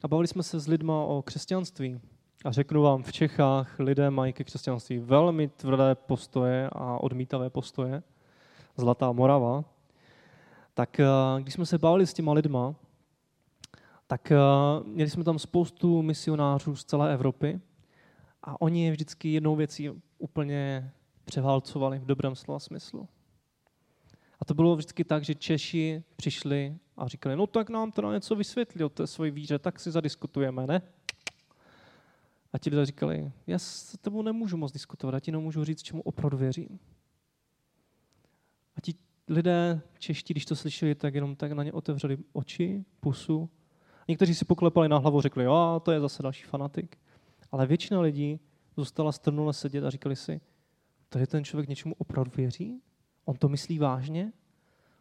a 0.02 0.08
bavili 0.08 0.28
jsme 0.28 0.42
se 0.42 0.60
s 0.60 0.68
lidma 0.68 1.04
o 1.04 1.22
křesťanství, 1.22 2.00
a 2.44 2.52
řeknu 2.52 2.82
vám, 2.82 3.02
v 3.02 3.12
Čechách 3.12 3.78
lidé 3.78 4.10
mají 4.10 4.32
ke 4.32 4.44
křesťanství 4.44 4.98
velmi 4.98 5.48
tvrdé 5.48 5.94
postoje 5.94 6.70
a 6.72 6.98
odmítavé 6.98 7.50
postoje, 7.50 8.02
Zlatá 8.76 9.12
Morava, 9.12 9.64
tak 10.76 11.00
eh, 11.00 11.06
když 11.42 11.54
jsme 11.54 11.66
se 11.66 11.78
bavili 11.78 12.06
s 12.06 12.14
těma 12.14 12.32
lidma, 12.32 12.74
tak 14.06 14.32
eh, 14.32 14.38
měli 14.84 15.10
jsme 15.10 15.24
tam 15.24 15.38
spoustu 15.38 16.02
misionářů 16.02 16.76
z 16.76 16.84
celé 16.84 17.14
Evropy 17.14 17.60
a 18.42 18.60
oni 18.60 18.90
vždycky 18.90 19.32
jednou 19.32 19.56
věcí 19.56 19.90
úplně 20.18 20.92
převálcovali 21.24 21.98
v 21.98 22.06
dobrém 22.06 22.36
slova 22.36 22.58
smyslu. 22.58 23.08
A 24.40 24.44
to 24.44 24.54
bylo 24.54 24.76
vždycky 24.76 25.04
tak, 25.04 25.24
že 25.24 25.34
Češi 25.34 26.02
přišli 26.16 26.76
a 26.96 27.08
říkali, 27.08 27.36
no 27.36 27.46
tak 27.46 27.70
nám 27.70 27.92
to 27.92 28.12
něco 28.12 28.34
vysvětlí 28.34 28.84
o 28.84 28.88
té 28.88 29.06
svoji 29.06 29.30
víře, 29.30 29.58
tak 29.58 29.80
si 29.80 29.90
zadiskutujeme, 29.90 30.66
ne? 30.66 30.82
A 32.52 32.58
ti 32.58 32.70
lidé 32.70 32.86
říkali, 32.86 33.32
já 33.46 33.58
s 33.58 33.98
tebou 33.98 34.22
nemůžu 34.22 34.56
moc 34.56 34.72
diskutovat, 34.72 35.14
já 35.14 35.20
ti 35.20 35.32
nemůžu 35.32 35.64
říct, 35.64 35.82
čemu 35.82 36.02
opravdu 36.02 36.36
věřím. 36.36 36.78
A 39.28 39.32
lidé 39.32 39.80
čeští, 39.98 40.34
když 40.34 40.44
to 40.44 40.56
slyšeli, 40.56 40.94
tak 40.94 41.14
jenom 41.14 41.36
tak 41.36 41.52
na 41.52 41.62
ně 41.62 41.72
otevřeli 41.72 42.18
oči, 42.32 42.84
pusu. 43.00 43.50
Někteří 44.08 44.34
si 44.34 44.44
poklepali 44.44 44.88
na 44.88 44.98
hlavu, 44.98 45.20
řekli, 45.20 45.44
jo, 45.44 45.80
to 45.84 45.92
je 45.92 46.00
zase 46.00 46.22
další 46.22 46.44
fanatik. 46.44 46.98
Ale 47.52 47.66
většina 47.66 48.00
lidí 48.00 48.40
zůstala 48.76 49.12
strnule 49.12 49.52
sedět 49.52 49.84
a 49.84 49.90
říkali 49.90 50.16
si, 50.16 50.40
Tady 51.08 51.26
ten 51.26 51.44
člověk 51.44 51.68
něčemu 51.68 51.94
opravdu 51.98 52.30
věří? 52.36 52.80
On 53.24 53.36
to 53.36 53.48
myslí 53.48 53.78
vážně? 53.78 54.32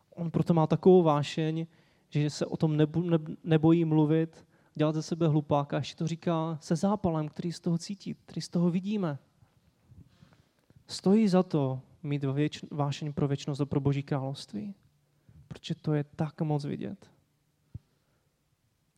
On 0.09 0.31
proto 0.31 0.53
má 0.53 0.67
takovou 0.67 1.03
vášeň, 1.03 1.67
že 2.09 2.29
se 2.29 2.45
o 2.45 2.57
tom 2.57 2.77
nebojí 3.43 3.85
mluvit, 3.85 4.45
dělat 4.75 4.95
ze 4.95 5.01
sebe 5.01 5.27
hlupáka, 5.27 5.77
ještě 5.77 5.95
to 5.95 6.07
říká 6.07 6.57
se 6.61 6.75
zápalem, 6.75 7.29
který 7.29 7.51
z 7.51 7.59
toho 7.59 7.77
cítí, 7.77 8.15
který 8.25 8.41
z 8.41 8.49
toho 8.49 8.69
vidíme. 8.69 9.17
Stojí 10.87 11.27
za 11.27 11.43
to 11.43 11.81
mít 12.05 12.23
věč, 12.23 12.59
vášeň 12.71 13.13
pro 13.13 13.27
věčnost 13.27 13.61
a 13.61 13.65
pro 13.65 13.79
Boží 13.79 14.03
království, 14.03 14.75
protože 15.47 15.75
to 15.75 15.93
je 15.93 16.03
tak 16.03 16.41
moc 16.41 16.65
vidět. 16.65 17.11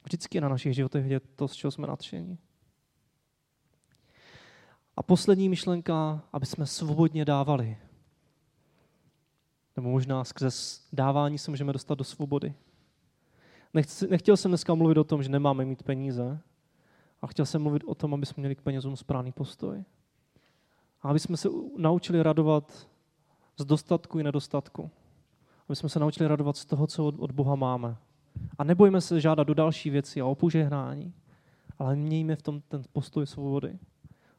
Vždycky 0.03 0.37
je 0.37 0.41
na 0.41 0.49
našich 0.49 0.75
životech 0.75 1.03
vidět 1.03 1.23
to, 1.35 1.47
z 1.47 1.53
čeho 1.53 1.71
jsme 1.71 1.87
nadšení. 1.87 2.37
A 4.95 5.03
poslední 5.03 5.49
myšlenka, 5.49 6.23
aby 6.33 6.45
jsme 6.45 6.65
svobodně 6.65 7.25
dávali. 7.25 7.77
Nebo 9.75 9.89
možná 9.89 10.23
skrze 10.23 10.81
dávání 10.93 11.37
se 11.37 11.51
můžeme 11.51 11.73
dostat 11.73 11.95
do 11.95 12.03
svobody. 12.03 12.53
Nechci, 13.73 14.07
nechtěl 14.07 14.37
jsem 14.37 14.51
dneska 14.51 14.75
mluvit 14.75 14.97
o 14.97 15.03
tom, 15.03 15.23
že 15.23 15.29
nemáme 15.29 15.65
mít 15.65 15.83
peníze, 15.83 16.39
a 17.21 17.27
chtěl 17.27 17.45
jsem 17.45 17.61
mluvit 17.61 17.83
o 17.85 17.95
tom, 17.95 18.13
aby 18.13 18.25
jsme 18.25 18.41
měli 18.41 18.55
k 18.55 18.61
penězům 18.61 18.95
správný 18.95 19.31
postoj. 19.31 19.83
A 21.01 21.09
aby 21.09 21.19
jsme 21.19 21.37
se 21.37 21.49
naučili 21.77 22.23
radovat 22.23 22.87
z 23.57 23.65
dostatku 23.65 24.19
i 24.19 24.23
nedostatku. 24.23 24.91
Aby 25.67 25.75
jsme 25.75 25.89
se 25.89 25.99
naučili 25.99 26.27
radovat 26.27 26.57
z 26.57 26.65
toho, 26.65 26.87
co 26.87 27.05
od, 27.05 27.31
Boha 27.31 27.55
máme. 27.55 27.97
A 28.57 28.63
nebojme 28.63 29.01
se 29.01 29.21
žádat 29.21 29.47
do 29.47 29.53
další 29.53 29.89
věci 29.89 30.21
a 30.21 30.25
o 30.25 30.35
požehnání, 30.35 31.13
ale 31.79 31.95
mějme 31.95 32.35
v 32.35 32.41
tom 32.41 32.61
ten 32.61 32.83
postoj 32.93 33.27
svobody. 33.27 33.79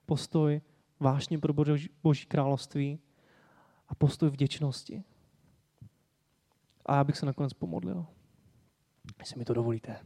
Postoj 0.06 0.60
vášně 1.00 1.38
pro 1.38 1.52
Boží, 1.52 1.90
Boží 2.02 2.26
království 2.26 2.98
a 3.88 3.94
postoj 3.94 4.30
vděčnosti. 4.30 5.04
A 6.86 6.96
já 6.96 7.04
bych 7.04 7.16
se 7.16 7.26
nakonec 7.26 7.52
pomodlil. 7.52 8.06
Jestli 9.18 9.38
mi 9.38 9.44
to 9.44 9.54
dovolíte. 9.54 9.96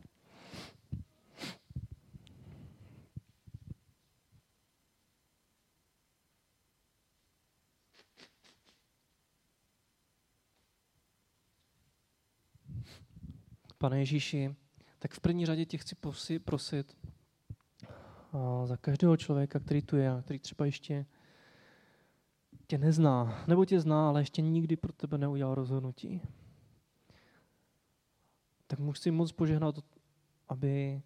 Pane 13.83 13.99
Ježíši, 13.99 14.55
tak 14.99 15.15
v 15.15 15.21
první 15.21 15.47
řadě 15.47 15.65
tě 15.65 15.79
chci 15.79 15.97
prosit 16.39 16.97
za 18.65 18.77
každého 18.77 19.17
člověka, 19.17 19.61
který 19.61 19.83
tu 19.83 19.97
je 19.97 20.11
a 20.11 20.23
který 20.23 20.39
třeba 20.39 20.67
ještě 20.67 21.07
tě 22.67 22.79
nezná, 22.79 23.45
nebo 23.47 23.65
tě 23.65 23.81
zná, 23.81 24.09
ale 24.09 24.21
ještě 24.21 24.43
nikdy 24.43 24.77
pro 24.77 24.93
tebe 24.93 25.19
neudělal 25.19 25.55
rozhodnutí. 25.55 26.23
Tak 28.67 28.79
musí 28.79 29.11
moc 29.11 29.33
požehnat, 29.33 29.75
aby, 30.49 31.03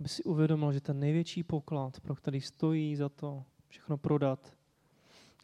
aby 0.00 0.08
si 0.08 0.24
uvědomil, 0.24 0.72
že 0.72 0.80
ten 0.80 1.00
největší 1.00 1.42
poklad, 1.42 2.00
pro 2.00 2.14
který 2.14 2.40
stojí 2.40 2.96
za 2.96 3.08
to 3.08 3.44
všechno 3.68 3.98
prodat 3.98 4.56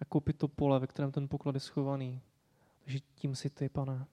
a 0.01 0.05
koupit 0.05 0.39
to 0.39 0.49
pole, 0.49 0.81
ve 0.81 0.87
kterém 0.87 1.13
ten 1.13 1.29
poklad 1.29 1.55
je 1.55 1.61
schovaný, 1.61 2.21
takže 2.85 2.99
tím 3.15 3.35
si 3.35 3.51
ty, 3.51 3.69
pane 3.69 4.07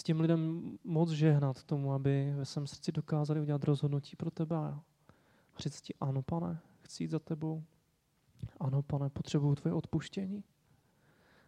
s 0.00 0.02
těm 0.02 0.20
lidem 0.20 0.72
moc 0.84 1.10
žehnat 1.10 1.64
tomu, 1.64 1.92
aby 1.92 2.32
ve 2.36 2.44
svém 2.44 2.66
srdci 2.66 2.92
dokázali 2.92 3.40
udělat 3.40 3.64
rozhodnutí 3.64 4.16
pro 4.16 4.30
tebe 4.30 4.56
a 4.56 4.82
říct 5.58 5.80
ti, 5.80 5.94
ano 6.00 6.22
pane, 6.22 6.60
chci 6.80 7.04
jít 7.04 7.10
za 7.10 7.18
tebou. 7.18 7.64
Ano 8.60 8.82
pane, 8.82 9.10
potřebuju 9.10 9.54
tvoje 9.54 9.74
odpuštění. 9.74 10.44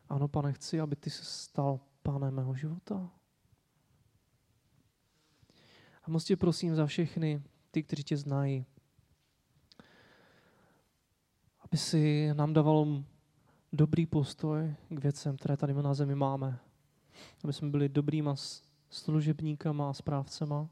Ano 0.08 0.28
pane, 0.28 0.52
chci, 0.52 0.80
aby 0.80 0.96
ty 0.96 1.10
se 1.10 1.24
stal 1.24 1.80
pánem 2.02 2.34
mého 2.34 2.54
života. 2.54 3.10
A 6.04 6.10
moc 6.10 6.24
tě 6.24 6.36
prosím 6.36 6.74
za 6.74 6.86
všechny, 6.86 7.42
ty, 7.70 7.82
kteří 7.82 8.04
tě 8.04 8.16
znají, 8.16 8.64
aby 11.60 11.76
si 11.76 12.34
nám 12.34 12.52
dával 12.52 13.04
dobrý 13.72 14.06
postoj 14.06 14.74
k 14.88 15.02
věcem, 15.02 15.36
které 15.36 15.56
tady 15.56 15.74
na 15.74 15.94
zemi 15.94 16.14
máme 16.14 16.60
aby 17.44 17.52
jsme 17.52 17.68
byli 17.68 17.88
dobrýma 17.88 18.34
služebníkama 18.90 19.90
a 19.90 19.92
správcema, 19.92 20.68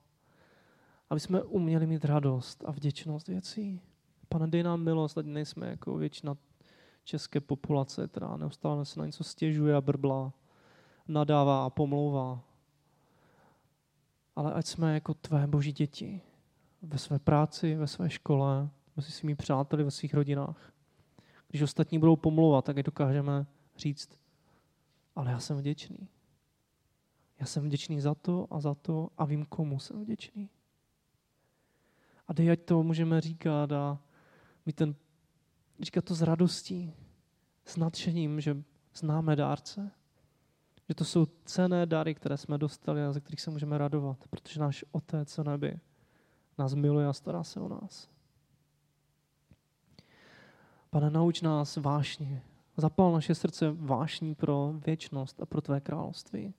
aby 1.10 1.20
jsme 1.20 1.42
uměli 1.42 1.86
mít 1.86 2.04
radost 2.04 2.64
a 2.66 2.70
vděčnost 2.70 3.28
věcí. 3.28 3.80
Pane, 4.28 4.46
dej 4.46 4.62
nám 4.62 4.84
milost, 4.84 5.18
ať 5.18 5.26
nejsme 5.26 5.66
jako 5.68 5.96
většina 5.96 6.36
české 7.04 7.40
populace, 7.40 8.08
která 8.08 8.36
neustále 8.36 8.84
se 8.84 9.00
na 9.00 9.06
něco 9.06 9.24
stěžuje 9.24 9.74
a 9.74 9.80
brblá, 9.80 10.32
nadává 11.08 11.64
a 11.64 11.70
pomlouvá. 11.70 12.40
Ale 14.36 14.52
ať 14.52 14.66
jsme 14.66 14.94
jako 14.94 15.14
tvé 15.14 15.46
boží 15.46 15.72
děti 15.72 16.20
ve 16.82 16.98
své 16.98 17.18
práci, 17.18 17.74
ve 17.74 17.86
své 17.86 18.10
škole, 18.10 18.68
mezi 18.96 19.12
svými 19.12 19.34
přáteli, 19.34 19.84
ve 19.84 19.90
svých 19.90 20.14
rodinách. 20.14 20.72
Když 21.48 21.62
ostatní 21.62 21.98
budou 21.98 22.16
pomlouvat, 22.16 22.64
tak 22.64 22.76
je 22.76 22.82
dokážeme 22.82 23.46
říct, 23.76 24.18
ale 25.16 25.30
já 25.30 25.38
jsem 25.38 25.58
vděčný. 25.58 26.08
Já 27.40 27.46
jsem 27.46 27.64
vděčný 27.64 28.00
za 28.00 28.14
to 28.14 28.46
a 28.50 28.60
za 28.60 28.74
to 28.74 29.08
a 29.18 29.24
vím, 29.24 29.46
komu 29.46 29.78
jsem 29.78 30.04
vděčný. 30.04 30.50
A 32.28 32.32
dej, 32.32 32.50
ať 32.50 32.60
to 32.60 32.82
můžeme 32.82 33.20
říkat 33.20 33.72
a 33.72 33.98
mít 34.66 34.76
ten, 34.76 34.94
říkat 35.80 36.04
to 36.04 36.14
s 36.14 36.22
radostí, 36.22 36.94
s 37.64 37.76
nadšením, 37.76 38.40
že 38.40 38.62
známe 38.94 39.36
dárce, 39.36 39.90
že 40.88 40.94
to 40.94 41.04
jsou 41.04 41.26
cené 41.44 41.86
dary, 41.86 42.14
které 42.14 42.36
jsme 42.36 42.58
dostali 42.58 43.04
a 43.04 43.12
ze 43.12 43.20
kterých 43.20 43.40
se 43.40 43.50
můžeme 43.50 43.78
radovat, 43.78 44.28
protože 44.30 44.60
náš 44.60 44.84
Otec 44.92 45.38
o 45.38 45.44
nebi 45.44 45.80
nás 46.58 46.74
miluje 46.74 47.06
a 47.06 47.12
stará 47.12 47.44
se 47.44 47.60
o 47.60 47.68
nás. 47.68 48.08
Pane, 50.90 51.10
nauč 51.10 51.42
nás 51.42 51.76
vášně. 51.76 52.42
Zapal 52.76 53.12
naše 53.12 53.34
srdce 53.34 53.70
vášní 53.70 54.34
pro 54.34 54.74
věčnost 54.86 55.40
a 55.40 55.46
pro 55.46 55.60
tvé 55.60 55.80
království 55.80 56.54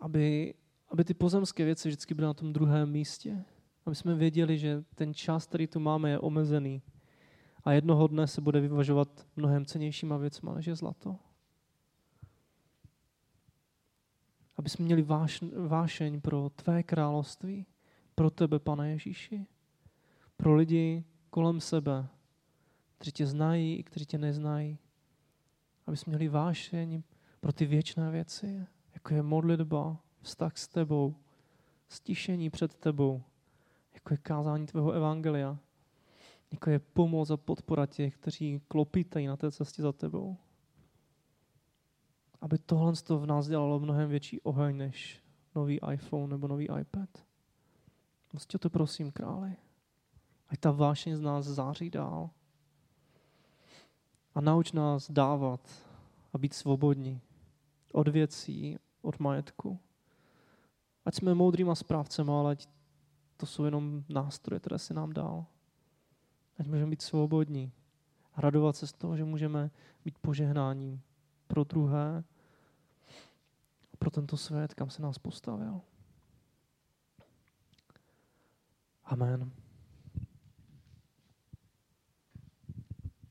aby, 0.00 0.54
aby 0.88 1.04
ty 1.04 1.14
pozemské 1.14 1.64
věci 1.64 1.88
vždycky 1.88 2.14
byly 2.14 2.26
na 2.26 2.34
tom 2.34 2.52
druhém 2.52 2.90
místě. 2.90 3.44
Aby 3.86 3.96
jsme 3.96 4.14
věděli, 4.14 4.58
že 4.58 4.84
ten 4.94 5.14
čas, 5.14 5.46
který 5.46 5.66
tu 5.66 5.80
máme, 5.80 6.10
je 6.10 6.18
omezený. 6.18 6.82
A 7.64 7.72
jednoho 7.72 8.06
dne 8.06 8.26
se 8.26 8.40
bude 8.40 8.60
vyvažovat 8.60 9.26
mnohem 9.36 9.66
cenějšíma 9.66 10.16
věcma, 10.16 10.54
než 10.54 10.66
je 10.66 10.74
zlato. 10.74 11.16
Aby 14.56 14.68
jsme 14.68 14.84
měli 14.84 15.02
váš, 15.02 15.44
vášeň 15.66 16.20
pro 16.20 16.50
tvé 16.50 16.82
království, 16.82 17.66
pro 18.14 18.30
tebe, 18.30 18.58
pane 18.58 18.90
Ježíši, 18.90 19.46
pro 20.36 20.54
lidi 20.54 21.04
kolem 21.30 21.60
sebe, 21.60 22.08
kteří 22.98 23.12
tě 23.12 23.26
znají 23.26 23.76
i 23.76 23.82
kteří 23.82 24.06
tě 24.06 24.18
neznají. 24.18 24.78
Aby 25.86 25.96
jsme 25.96 26.10
měli 26.10 26.28
vášeň 26.28 27.02
pro 27.40 27.52
ty 27.52 27.66
věčné 27.66 28.10
věci, 28.10 28.66
jako 29.00 29.14
je 29.14 29.22
modlitba, 29.22 29.96
vztah 30.22 30.56
s 30.56 30.68
tebou, 30.68 31.16
stišení 31.88 32.50
před 32.50 32.74
tebou, 32.74 33.22
jako 33.94 34.14
je 34.14 34.18
kázání 34.18 34.66
tvého 34.66 34.92
evangelia, 34.92 35.58
jako 36.52 36.70
je 36.70 36.78
pomoc 36.78 37.30
a 37.30 37.36
podpora 37.36 37.86
těch, 37.86 38.16
kteří 38.16 38.60
klopítají 38.68 39.26
na 39.26 39.36
té 39.36 39.50
cestě 39.50 39.82
za 39.82 39.92
tebou. 39.92 40.36
Aby 42.40 42.58
tohle 42.58 42.92
v 43.08 43.26
nás 43.26 43.48
dělalo 43.48 43.80
mnohem 43.80 44.08
větší 44.08 44.40
oheň 44.40 44.76
než 44.76 45.22
nový 45.54 45.80
iPhone 45.92 46.30
nebo 46.30 46.48
nový 46.48 46.68
iPad. 46.80 47.24
Prostě 48.28 48.58
to 48.58 48.70
prosím, 48.70 49.12
králi. 49.12 49.56
Ať 50.48 50.60
ta 50.60 50.70
vášeň 50.70 51.16
z 51.16 51.20
nás 51.20 51.46
září 51.46 51.90
dál. 51.90 52.30
A 54.34 54.40
nauč 54.40 54.72
nás 54.72 55.10
dávat 55.10 55.60
a 56.32 56.38
být 56.38 56.54
svobodní 56.54 57.20
od 57.92 58.08
věcí, 58.08 58.78
od 59.02 59.20
majetku. 59.20 59.78
Ať 61.04 61.14
jsme 61.14 61.34
moudrýma 61.34 61.74
správcem, 61.74 62.30
ale 62.30 62.52
ať 62.52 62.68
to 63.36 63.46
jsou 63.46 63.64
jenom 63.64 64.04
nástroje, 64.08 64.60
které 64.60 64.78
si 64.78 64.94
nám 64.94 65.12
dal. 65.12 65.46
Ať 66.58 66.66
můžeme 66.66 66.90
být 66.90 67.02
svobodní. 67.02 67.72
Radovat 68.36 68.76
se 68.76 68.86
z 68.86 68.92
toho, 68.92 69.16
že 69.16 69.24
můžeme 69.24 69.70
být 70.04 70.18
požehnáním 70.18 71.02
pro 71.46 71.64
druhé 71.64 72.24
a 73.92 73.96
pro 73.98 74.10
tento 74.10 74.36
svět, 74.36 74.74
kam 74.74 74.90
se 74.90 75.02
nás 75.02 75.18
postavil. 75.18 75.80
Amen. 79.04 79.52